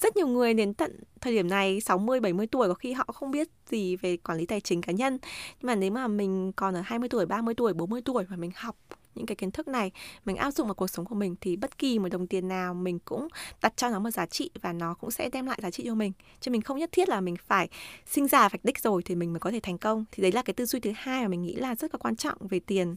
Rất 0.02 0.18
nhiều 0.18 0.28
người 0.28 0.54
đến 0.54 0.74
tận 0.74 1.00
thời 1.22 1.34
điểm 1.34 1.48
này 1.48 1.82
60 1.82 2.20
70 2.20 2.48
tuổi 2.48 2.68
có 2.68 2.74
khi 2.74 2.94
họ 2.94 3.06
không 3.14 3.32
biết 3.32 3.48
gì 3.70 3.96
về 3.96 4.18
quản 4.18 4.38
lý 4.38 4.46
tài 4.46 4.62
chính 4.62 4.82
cá 4.82 4.92
nhân. 4.92 5.18
Nhưng 5.62 5.68
mà 5.68 5.76
nếu 5.76 5.92
mà 5.92 6.08
mình 6.08 6.52
còn 6.56 6.74
ở 6.76 6.82
20 6.86 7.10
tuổi, 7.10 7.26
30 7.26 7.54
tuổi, 7.54 7.74
40 7.74 8.02
tuổi 8.06 8.26
mà 8.30 8.36
mình 8.36 8.52
học 8.56 8.76
những 9.16 9.26
cái 9.26 9.36
kiến 9.36 9.52
thức 9.52 9.68
này, 9.68 9.92
mình 10.26 10.36
áp 10.36 10.52
dụng 10.52 10.68
vào 10.68 10.74
cuộc 10.74 10.88
sống 10.88 11.06
của 11.06 11.16
mình 11.16 11.36
thì 11.42 11.56
bất 11.56 11.78
kỳ 11.78 12.00
một 12.00 12.10
đồng 12.12 12.28
tiền 12.28 12.48
nào 12.48 12.74
mình 12.74 13.00
cũng 13.00 13.28
đặt 13.62 13.74
cho 13.78 13.90
nó 13.90 14.00
một 14.00 14.10
giá 14.10 14.26
trị 14.26 14.50
và 14.62 14.74
nó 14.74 14.94
cũng 14.94 15.12
sẽ 15.12 15.30
đem 15.30 15.46
lại 15.46 15.60
giá 15.62 15.72
trị 15.72 15.84
cho 15.86 15.96
mình. 15.96 16.12
Chứ 16.42 16.52
mình 16.52 16.62
không 16.62 16.78
nhất 16.78 16.90
thiết 16.92 17.10
là 17.10 17.22
mình 17.22 17.36
phải 17.48 17.70
sinh 18.06 18.28
ra 18.28 18.50
vạch 18.50 18.66
đích 18.66 18.80
rồi 18.80 19.02
thì 19.06 19.16
mình 19.16 19.34
mới 19.34 19.40
có 19.40 19.52
thể 19.52 19.60
thành 19.60 19.78
công. 19.78 20.06
Thì 20.12 20.22
đấy 20.24 20.32
là 20.32 20.42
cái 20.42 20.54
tư 20.54 20.66
duy 20.66 20.80
thứ 20.80 20.92
hai 20.96 21.22
mà 21.22 21.28
mình 21.28 21.42
nghĩ 21.42 21.56
là 21.56 21.76
rất 21.76 21.94
là 21.94 21.98
quan 21.98 22.16
trọng 22.16 22.48
về 22.48 22.60
tiền. 22.60 22.96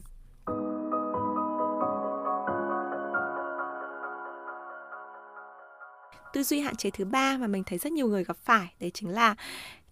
Tư 6.33 6.43
duy 6.43 6.59
hạn 6.59 6.75
chế 6.75 6.89
thứ 6.89 7.05
ba 7.05 7.37
mà 7.37 7.47
mình 7.47 7.63
thấy 7.65 7.79
rất 7.79 7.91
nhiều 7.91 8.07
người 8.07 8.23
gặp 8.23 8.37
phải, 8.37 8.73
đấy 8.79 8.91
chính 8.93 9.09
là 9.09 9.35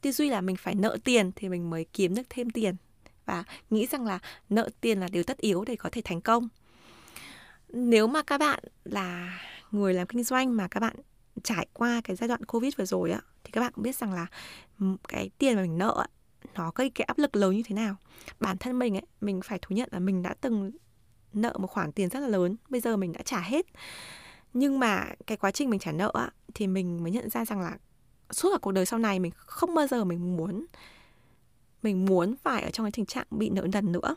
tư 0.02 0.12
duy 0.12 0.30
là 0.30 0.42
mình 0.42 0.56
phải 0.56 0.76
nợ 0.76 0.98
tiền 1.04 1.32
thì 1.36 1.50
mình 1.50 1.70
mới 1.70 1.86
kiếm 1.94 2.16
được 2.16 2.24
thêm 2.30 2.50
tiền 2.50 2.76
và 3.28 3.44
nghĩ 3.70 3.86
rằng 3.86 4.06
là 4.06 4.20
nợ 4.50 4.70
tiền 4.82 5.00
là 5.00 5.08
điều 5.12 5.24
tất 5.24 5.38
yếu 5.38 5.64
để 5.64 5.76
có 5.76 5.90
thể 5.92 6.02
thành 6.06 6.22
công. 6.22 6.48
Nếu 7.70 8.08
mà 8.08 8.24
các 8.24 8.38
bạn 8.38 8.64
là 8.84 9.40
người 9.72 9.94
làm 9.94 10.08
kinh 10.08 10.24
doanh 10.24 10.58
mà 10.58 10.68
các 10.68 10.80
bạn 10.80 10.96
trải 11.44 11.68
qua 11.74 12.02
cái 12.04 12.16
giai 12.16 12.28
đoạn 12.28 12.46
covid 12.46 12.76
vừa 12.78 12.86
rồi 12.86 13.12
á 13.12 13.22
thì 13.44 13.52
các 13.52 13.62
bạn 13.62 13.74
cũng 13.74 13.84
biết 13.84 13.96
rằng 13.96 14.14
là 14.14 14.28
cái 15.08 15.30
tiền 15.38 15.56
mà 15.56 15.62
mình 15.62 15.78
nợ 15.78 16.08
nó 16.56 16.72
gây 16.76 16.90
cái 16.90 17.06
áp 17.06 17.18
lực 17.18 17.36
lớn 17.36 17.56
như 17.56 17.64
thế 17.66 17.76
nào. 17.76 17.96
Bản 18.40 18.58
thân 18.58 18.80
mình 18.80 18.96
ấy 18.96 19.06
mình 19.22 19.42
phải 19.44 19.60
thú 19.62 19.76
nhận 19.76 19.90
là 19.92 20.00
mình 20.00 20.24
đã 20.24 20.36
từng 20.42 20.72
nợ 21.34 21.54
một 21.60 21.68
khoản 21.68 21.92
tiền 21.92 22.10
rất 22.10 22.20
là 22.20 22.28
lớn 22.28 22.56
bây 22.70 22.82
giờ 22.82 22.98
mình 22.98 23.14
đã 23.14 23.22
trả 23.22 23.40
hết. 23.40 23.66
Nhưng 24.54 24.80
mà 24.80 25.06
cái 25.28 25.38
quá 25.38 25.52
trình 25.52 25.70
mình 25.70 25.80
trả 25.80 25.92
nợ 25.92 26.12
á, 26.14 26.30
thì 26.54 26.68
mình 26.68 27.04
mới 27.04 27.12
nhận 27.12 27.30
ra 27.30 27.46
rằng 27.46 27.62
là 27.62 27.78
suốt 28.32 28.50
cả 28.52 28.58
cuộc 28.62 28.72
đời 28.72 28.86
sau 28.86 29.00
này 29.00 29.20
mình 29.20 29.32
không 29.36 29.76
bao 29.76 29.88
giờ 29.88 30.04
mình 30.04 30.38
muốn 30.38 30.66
mình 31.88 32.06
muốn 32.06 32.36
phải 32.44 32.64
ở 32.64 32.70
trong 32.70 32.86
cái 32.86 32.92
tình 32.92 33.06
trạng 33.06 33.26
bị 33.30 33.50
nợ 33.50 33.68
nần 33.74 33.92
nữa. 33.92 34.16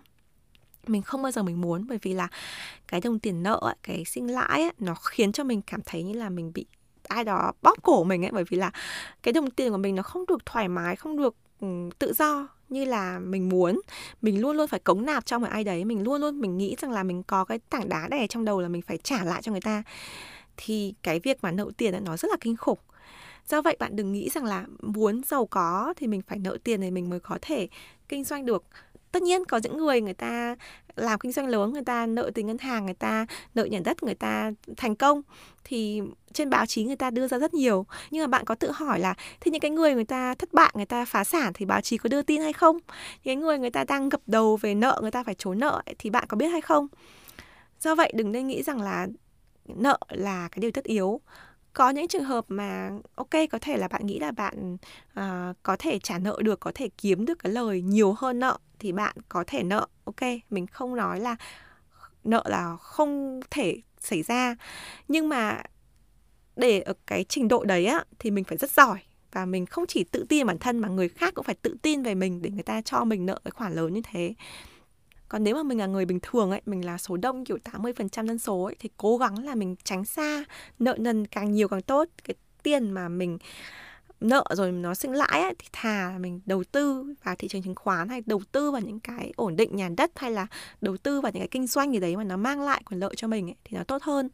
Mình 0.87 1.03
không 1.03 1.23
bao 1.23 1.33
giờ 1.33 1.43
mình 1.43 1.61
muốn 1.61 1.87
bởi 1.87 1.99
vì 2.03 2.12
là 2.15 2.29
cái 2.89 3.00
đồng 3.00 3.19
tiền 3.19 3.43
nợ 3.43 3.59
ấy, 3.62 3.75
cái 3.83 4.05
sinh 4.05 4.31
lãi 4.31 4.62
ấy, 4.62 4.73
nó 4.79 4.95
khiến 4.95 5.33
cho 5.33 5.45
mình 5.45 5.62
cảm 5.62 5.81
thấy 5.87 6.03
như 6.03 6.12
là 6.12 6.29
mình 6.29 6.53
bị 6.55 6.67
ai 7.09 7.25
đó 7.25 7.53
bóp 7.62 7.83
cổ 7.83 8.05
mình 8.05 8.25
ấy 8.25 8.31
bởi 8.33 8.45
vì 8.49 8.57
là 8.57 8.71
cái 9.23 9.33
đồng 9.33 9.50
tiền 9.50 9.71
của 9.71 9.77
mình 9.77 9.95
nó 9.95 10.03
không 10.03 10.25
được 10.29 10.47
thoải 10.47 10.69
mái 10.69 10.97
không 10.97 11.17
được 11.17 11.37
um, 11.61 11.91
tự 11.91 12.12
do 12.12 12.49
như 12.69 12.85
là 12.85 13.19
mình 13.19 13.49
muốn. 13.49 13.81
Mình 14.23 14.41
luôn 14.41 14.57
luôn 14.57 14.69
phải 14.69 14.81
cống 14.81 15.07
nạp 15.07 15.27
cho 15.27 15.39
một 15.39 15.49
ai 15.50 15.65
đấy 15.65 15.85
mình 15.85 16.03
luôn 16.03 16.21
luôn 16.21 16.41
mình 16.41 16.59
nghĩ 16.59 16.77
rằng 16.79 16.93
là 16.93 17.03
mình 17.03 17.23
có 17.23 17.45
cái 17.45 17.59
tảng 17.59 17.89
đá 17.89 18.09
đè 18.09 18.27
trong 18.27 18.45
đầu 18.45 18.61
là 18.61 18.69
mình 18.69 18.83
phải 18.83 18.99
trả 18.99 19.25
lại 19.25 19.43
cho 19.43 19.53
người 19.53 19.61
ta. 19.61 19.83
Thì 20.57 20.95
cái 21.03 21.21
việc 21.21 21.39
mà 21.43 21.50
nợ 21.50 21.71
tiền 21.77 21.95
ấy, 21.95 22.00
nó 22.00 22.17
rất 22.17 22.31
là 22.31 22.37
kinh 22.41 22.57
khủng 22.57 22.79
do 23.49 23.63
vậy 23.63 23.77
bạn 23.79 23.97
đừng 23.97 24.13
nghĩ 24.13 24.29
rằng 24.29 24.45
là 24.45 24.67
muốn 24.83 25.23
giàu 25.27 25.47
có 25.47 25.95
thì 25.97 26.07
mình 26.07 26.23
phải 26.23 26.39
nợ 26.39 26.59
tiền 26.65 26.81
thì 26.81 26.91
mình 26.91 27.11
mới 27.11 27.21
có 27.21 27.39
thể 27.43 27.69
kinh 28.09 28.25
doanh 28.25 28.47
được. 28.47 28.65
Tất 29.13 29.23
nhiên 29.23 29.45
có 29.45 29.61
những 29.63 29.79
người 29.79 30.01
người 30.01 30.15
ta 30.15 30.57
làm 30.97 31.19
kinh 31.19 31.33
doanh 31.33 31.47
lớn, 31.47 31.73
người 31.73 31.85
ta 31.85 32.07
nợ 32.07 32.31
tiền 32.35 32.47
ngân 32.47 32.59
hàng, 32.59 32.85
người 32.85 32.95
ta 32.95 33.27
nợ 33.55 33.65
nhà 33.65 33.81
đất, 33.85 34.03
người 34.03 34.15
ta 34.15 34.53
thành 34.77 34.97
công 34.97 35.23
thì 35.65 36.03
trên 36.33 36.51
báo 36.51 36.67
chí 36.67 36.85
người 36.85 36.97
ta 36.97 37.11
đưa 37.11 37.29
ra 37.29 37.39
rất 37.39 37.55
nhiều. 37.55 37.87
Nhưng 38.11 38.23
mà 38.23 38.27
bạn 38.27 38.45
có 38.45 38.55
tự 38.55 38.71
hỏi 38.71 39.01
là 39.01 39.15
thế 39.41 39.51
những 39.51 39.61
cái 39.61 39.71
người 39.71 39.95
người 39.95 40.05
ta 40.05 40.35
thất 40.35 40.53
bại, 40.53 40.73
người 40.75 40.87
ta 40.87 41.05
phá 41.05 41.25
sản 41.25 41.53
thì 41.55 41.65
báo 41.65 41.81
chí 41.81 41.97
có 41.99 42.09
đưa 42.09 42.23
tin 42.23 42.41
hay 42.41 42.53
không? 42.53 42.77
Những 42.77 43.25
cái 43.25 43.37
người 43.37 43.59
người 43.59 43.71
ta 43.71 43.85
đang 43.85 44.09
gập 44.09 44.21
đầu 44.27 44.57
về 44.57 44.75
nợ, 44.75 44.99
người 45.03 45.11
ta 45.11 45.25
phải 45.25 45.35
trốn 45.35 45.59
nợ 45.59 45.83
thì 45.99 46.11
bạn 46.11 46.25
có 46.29 46.37
biết 46.37 46.49
hay 46.49 46.61
không? 46.61 46.89
Do 47.81 47.95
vậy 47.95 48.13
đừng 48.15 48.33
nên 48.33 48.47
nghĩ 48.47 48.63
rằng 48.63 48.83
là 48.83 49.07
nợ 49.67 49.99
là 50.09 50.49
cái 50.49 50.61
điều 50.61 50.71
tất 50.71 50.85
yếu 50.85 51.21
có 51.73 51.91
những 51.91 52.09
trường 52.09 52.25
hợp 52.25 52.45
mà 52.49 52.91
ok 53.15 53.31
có 53.50 53.59
thể 53.61 53.77
là 53.77 53.89
bạn 53.89 54.07
nghĩ 54.07 54.19
là 54.19 54.31
bạn 54.31 54.75
uh, 55.21 55.57
có 55.62 55.77
thể 55.79 55.99
trả 55.99 56.19
nợ 56.19 56.39
được 56.43 56.61
có 56.61 56.73
thể 56.75 56.89
kiếm 56.99 57.25
được 57.27 57.39
cái 57.39 57.53
lời 57.53 57.83
nhiều 57.83 58.15
hơn 58.19 58.41
nợ 58.41 58.59
thì 58.79 58.93
bạn 58.93 59.17
có 59.29 59.45
thể 59.47 59.62
nợ 59.62 59.87
ok? 60.05 60.21
Mình 60.50 60.67
không 60.67 60.97
nói 60.97 61.21
là 61.21 61.37
nợ 62.25 62.45
là 62.47 62.77
không 62.77 63.41
thể 63.50 63.77
xảy 64.00 64.23
ra. 64.23 64.57
Nhưng 65.09 65.29
mà 65.29 65.62
để 66.57 66.81
ở 66.81 66.95
cái 67.07 67.25
trình 67.25 67.49
độ 67.49 67.65
đấy 67.65 67.87
á 67.87 68.05
thì 68.19 68.31
mình 68.31 68.45
phải 68.45 68.59
rất 68.59 68.71
giỏi 68.71 68.99
và 69.33 69.45
mình 69.47 69.67
không 69.67 69.87
chỉ 69.87 70.05
tự 70.05 70.27
tin 70.29 70.47
bản 70.47 70.59
thân 70.59 70.79
mà 70.79 70.89
người 70.89 71.09
khác 71.09 71.35
cũng 71.35 71.45
phải 71.45 71.55
tự 71.55 71.77
tin 71.83 72.03
về 72.03 72.15
mình 72.15 72.43
để 72.43 72.50
người 72.50 72.62
ta 72.62 72.83
cho 72.83 73.05
mình 73.05 73.27
nợ 73.27 73.41
cái 73.45 73.50
khoản 73.50 73.75
lớn 73.75 73.95
như 73.95 74.00
thế 74.05 74.35
còn 75.31 75.45
nếu 75.45 75.55
mà 75.55 75.63
mình 75.63 75.79
là 75.79 75.87
người 75.87 76.05
bình 76.05 76.19
thường 76.23 76.51
ấy 76.51 76.61
mình 76.67 76.85
là 76.85 76.99
số 76.99 77.17
đông 77.17 77.45
kiểu 77.45 77.59
80% 77.65 78.27
dân 78.27 78.39
số 78.39 78.63
ấy 78.63 78.77
thì 78.79 78.89
cố 78.97 79.17
gắng 79.17 79.45
là 79.45 79.55
mình 79.55 79.77
tránh 79.85 80.05
xa 80.05 80.45
nợ 80.79 80.97
nần 80.99 81.27
càng 81.27 81.53
nhiều 81.53 81.69
càng 81.69 81.83
tốt. 81.83 82.09
Cái 82.25 82.35
tiền 82.63 82.91
mà 82.91 83.09
mình 83.09 83.39
nợ 84.21 84.45
rồi 84.51 84.73
nó 84.73 84.95
sinh 84.95 85.13
lãi 85.13 85.41
ấy, 85.41 85.55
thì 85.59 85.69
thà 85.73 86.19
mình 86.21 86.41
đầu 86.47 86.65
tư 86.65 87.15
vào 87.25 87.35
thị 87.39 87.49
trường 87.49 87.63
chứng 87.63 87.75
khoán 87.75 88.09
hay 88.09 88.23
đầu 88.27 88.43
tư 88.53 88.71
vào 88.71 88.81
những 88.81 89.01
cái 89.01 89.33
ổn 89.37 89.57
định 89.57 89.77
nhà 89.77 89.89
đất 89.97 90.11
hay 90.17 90.31
là 90.31 90.47
đầu 90.81 90.97
tư 90.97 91.21
vào 91.21 91.33
những 91.33 91.41
cái 91.41 91.49
kinh 91.49 91.67
doanh 91.67 91.93
gì 91.93 92.01
đấy 92.01 92.17
mà 92.17 92.25
nó 92.25 92.37
mang 92.37 92.61
lại 92.61 92.83
quyền 92.91 93.01
lợi 93.01 93.15
cho 93.17 93.29
mình 93.29 93.49
ấy, 93.49 93.57
thì 93.65 93.77
nó 93.77 93.85
tốt 93.85 94.03
hơn. 94.03 94.29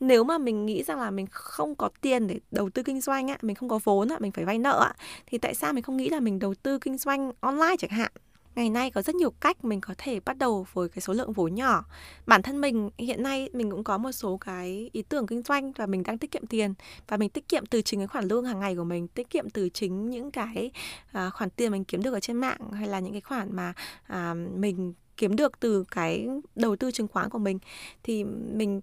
Nếu 0.00 0.24
mà 0.24 0.38
mình 0.38 0.66
nghĩ 0.66 0.82
rằng 0.82 1.00
là 1.00 1.10
mình 1.10 1.26
không 1.30 1.74
có 1.74 1.90
tiền 2.00 2.26
để 2.26 2.40
đầu 2.50 2.70
tư 2.70 2.82
kinh 2.82 3.00
doanh 3.00 3.28
á 3.28 3.38
mình 3.42 3.56
không 3.56 3.68
có 3.68 3.80
vốn 3.84 4.08
á 4.08 4.16
mình 4.20 4.32
phải 4.32 4.44
vay 4.44 4.58
nợ 4.58 4.80
á 4.84 4.94
thì 5.26 5.38
tại 5.38 5.54
sao 5.54 5.72
mình 5.72 5.82
không 5.82 5.96
nghĩ 5.96 6.08
là 6.08 6.20
mình 6.20 6.38
đầu 6.38 6.54
tư 6.54 6.78
kinh 6.78 6.98
doanh 6.98 7.32
online 7.40 7.76
chẳng 7.78 7.90
hạn? 7.90 8.12
Ngày 8.54 8.70
nay 8.70 8.90
có 8.90 9.02
rất 9.02 9.14
nhiều 9.14 9.30
cách 9.30 9.64
mình 9.64 9.80
có 9.80 9.94
thể 9.98 10.20
bắt 10.20 10.38
đầu 10.38 10.66
với 10.72 10.88
cái 10.88 11.00
số 11.00 11.12
lượng 11.12 11.32
vốn 11.32 11.54
nhỏ. 11.54 11.84
Bản 12.26 12.42
thân 12.42 12.60
mình 12.60 12.90
hiện 12.98 13.22
nay 13.22 13.50
mình 13.52 13.70
cũng 13.70 13.84
có 13.84 13.98
một 13.98 14.12
số 14.12 14.36
cái 14.36 14.90
ý 14.92 15.02
tưởng 15.02 15.26
kinh 15.26 15.42
doanh 15.42 15.72
và 15.72 15.86
mình 15.86 16.02
đang 16.02 16.18
tiết 16.18 16.30
kiệm 16.30 16.46
tiền. 16.46 16.74
Và 17.08 17.16
mình 17.16 17.30
tiết 17.30 17.48
kiệm 17.48 17.66
từ 17.66 17.82
chính 17.82 18.00
cái 18.00 18.06
khoản 18.06 18.24
lương 18.24 18.44
hàng 18.44 18.60
ngày 18.60 18.76
của 18.76 18.84
mình 18.84 19.08
tiết 19.08 19.30
kiệm 19.30 19.50
từ 19.50 19.68
chính 19.68 20.10
những 20.10 20.30
cái 20.30 20.70
à, 21.12 21.30
khoản 21.30 21.50
tiền 21.50 21.72
mình 21.72 21.84
kiếm 21.84 22.02
được 22.02 22.12
ở 22.12 22.20
trên 22.20 22.36
mạng 22.36 22.72
hay 22.72 22.88
là 22.88 23.00
những 23.00 23.12
cái 23.12 23.20
khoản 23.20 23.56
mà 23.56 23.72
à, 24.06 24.34
mình 24.54 24.94
kiếm 25.16 25.36
được 25.36 25.60
từ 25.60 25.84
cái 25.90 26.28
đầu 26.54 26.76
tư 26.76 26.90
chứng 26.90 27.08
khoán 27.08 27.30
của 27.30 27.38
mình 27.38 27.58
thì 28.02 28.24
mình 28.54 28.80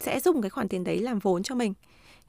sẽ 0.00 0.20
dùng 0.20 0.42
cái 0.42 0.50
khoản 0.50 0.68
tiền 0.68 0.84
đấy 0.84 0.98
làm 0.98 1.18
vốn 1.18 1.42
cho 1.42 1.54
mình. 1.54 1.74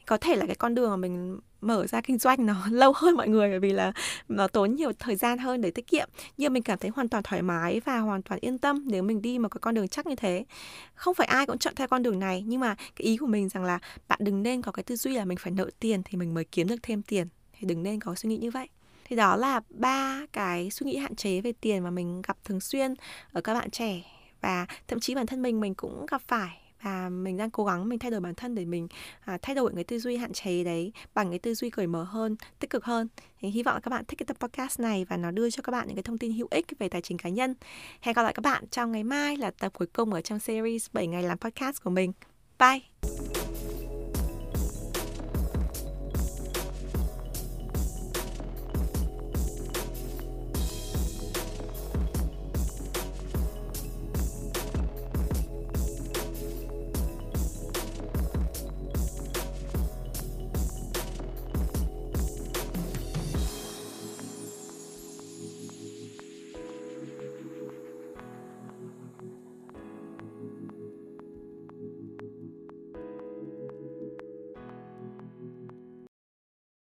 Có 0.06 0.18
thể 0.18 0.36
là 0.36 0.46
cái 0.46 0.56
con 0.56 0.76
đường 0.76 0.90
mà 0.90 0.96
mình 0.96 1.40
mở 1.62 1.88
ra 1.88 2.02
kinh 2.02 2.18
doanh 2.18 2.46
nó 2.46 2.68
lâu 2.72 2.94
hơn 2.96 3.16
mọi 3.16 3.28
người 3.28 3.50
bởi 3.50 3.60
vì 3.60 3.72
là 3.72 3.92
nó 4.28 4.48
tốn 4.48 4.76
nhiều 4.76 4.92
thời 5.00 5.16
gian 5.16 5.38
hơn 5.38 5.62
để 5.62 5.72
tiết 5.72 5.88
kiệm. 5.88 6.10
Nhưng 6.38 6.54
mình 6.54 6.64
cảm 6.64 6.80
thấy 6.80 6.92
hoàn 6.96 7.10
toàn 7.10 7.24
thoải 7.24 7.42
mái 7.42 7.82
và 7.86 8.00
hoàn 8.00 8.22
toàn 8.22 8.40
yên 8.40 8.58
tâm 8.58 8.84
nếu 8.88 9.04
mình 9.04 9.22
đi 9.22 9.40
một 9.40 9.50
cái 9.50 9.60
con 9.62 9.76
đường 9.76 9.88
chắc 9.88 10.08
như 10.08 10.16
thế. 10.16 10.46
Không 10.94 11.16
phải 11.16 11.28
ai 11.28 11.46
cũng 11.46 11.58
chọn 11.58 11.76
theo 11.76 11.88
con 11.88 12.04
đường 12.04 12.20
này, 12.20 12.44
nhưng 12.48 12.60
mà 12.60 12.76
cái 12.76 13.06
ý 13.06 13.18
của 13.18 13.28
mình 13.28 13.50
rằng 13.50 13.64
là 13.64 13.80
bạn 14.08 14.20
đừng 14.24 14.44
nên 14.44 14.62
có 14.62 14.72
cái 14.72 14.84
tư 14.84 14.96
duy 14.96 15.16
là 15.16 15.26
mình 15.26 15.38
phải 15.38 15.52
nợ 15.52 15.70
tiền 15.80 16.02
thì 16.06 16.18
mình 16.18 16.34
mới 16.34 16.44
kiếm 16.44 16.68
được 16.68 16.84
thêm 16.84 17.02
tiền. 17.02 17.28
Thì 17.60 17.68
đừng 17.68 17.84
nên 17.84 18.00
có 18.00 18.16
suy 18.16 18.30
nghĩ 18.30 18.38
như 18.38 18.52
vậy. 18.52 18.68
Thì 19.06 19.16
đó 19.16 19.36
là 19.36 19.62
ba 19.70 20.26
cái 20.34 20.70
suy 20.72 20.86
nghĩ 20.86 20.98
hạn 20.98 21.16
chế 21.16 21.42
về 21.42 21.54
tiền 21.62 21.84
mà 21.84 21.90
mình 21.90 22.22
gặp 22.22 22.38
thường 22.46 22.60
xuyên 22.60 22.94
ở 23.32 23.42
các 23.42 23.54
bạn 23.54 23.70
trẻ. 23.70 24.02
Và 24.42 24.66
thậm 24.88 25.00
chí 25.00 25.16
bản 25.16 25.26
thân 25.26 25.42
mình 25.42 25.60
mình 25.60 25.76
cũng 25.76 26.06
gặp 26.06 26.22
phải 26.28 26.69
và 26.84 27.10
mình 27.10 27.38
đang 27.38 27.50
cố 27.50 27.66
gắng 27.66 27.90
mình 27.90 28.00
thay 28.00 28.12
đổi 28.12 28.20
bản 28.20 28.36
thân 28.36 28.56
để 28.56 28.66
mình 28.66 28.88
à, 29.20 29.38
thay 29.42 29.56
đổi 29.56 29.72
cái 29.76 29.84
tư 29.84 30.00
duy 30.00 30.18
hạn 30.18 30.34
chế 30.34 30.64
đấy 30.64 30.92
bằng 31.14 31.30
cái 31.30 31.40
tư 31.40 31.54
duy 31.54 31.70
cởi 31.70 31.88
mở 31.88 32.04
hơn 32.04 32.36
tích 32.60 32.70
cực 32.70 32.86
hơn. 32.86 33.08
Thì 33.40 33.50
hy 33.50 33.64
vọng 33.64 33.74
là 33.74 33.80
các 33.80 33.90
bạn 33.90 34.06
thích 34.06 34.20
cái 34.20 34.26
tập 34.26 34.38
podcast 34.40 34.80
này 34.80 35.06
và 35.10 35.18
nó 35.18 35.32
đưa 35.32 35.50
cho 35.50 35.62
các 35.64 35.72
bạn 35.72 35.88
những 35.88 35.96
cái 35.96 36.04
thông 36.04 36.18
tin 36.18 36.34
hữu 36.34 36.48
ích 36.52 36.66
về 36.80 36.90
tài 36.90 37.02
chính 37.02 37.18
cá 37.18 37.30
nhân. 37.30 37.56
Hẹn 38.02 38.16
gặp 38.16 38.24
lại 38.24 38.34
các 38.34 38.42
bạn 38.44 38.68
trong 38.72 38.92
ngày 38.92 39.04
mai 39.04 39.38
là 39.38 39.52
tập 39.52 39.74
cuối 39.74 39.88
cùng 39.94 40.14
ở 40.14 40.22
trong 40.22 40.40
series 40.40 40.88
7 40.94 41.08
ngày 41.08 41.24
làm 41.24 41.38
podcast 41.38 41.84
của 41.84 41.90
mình. 41.90 42.14
Bye! 42.60 43.49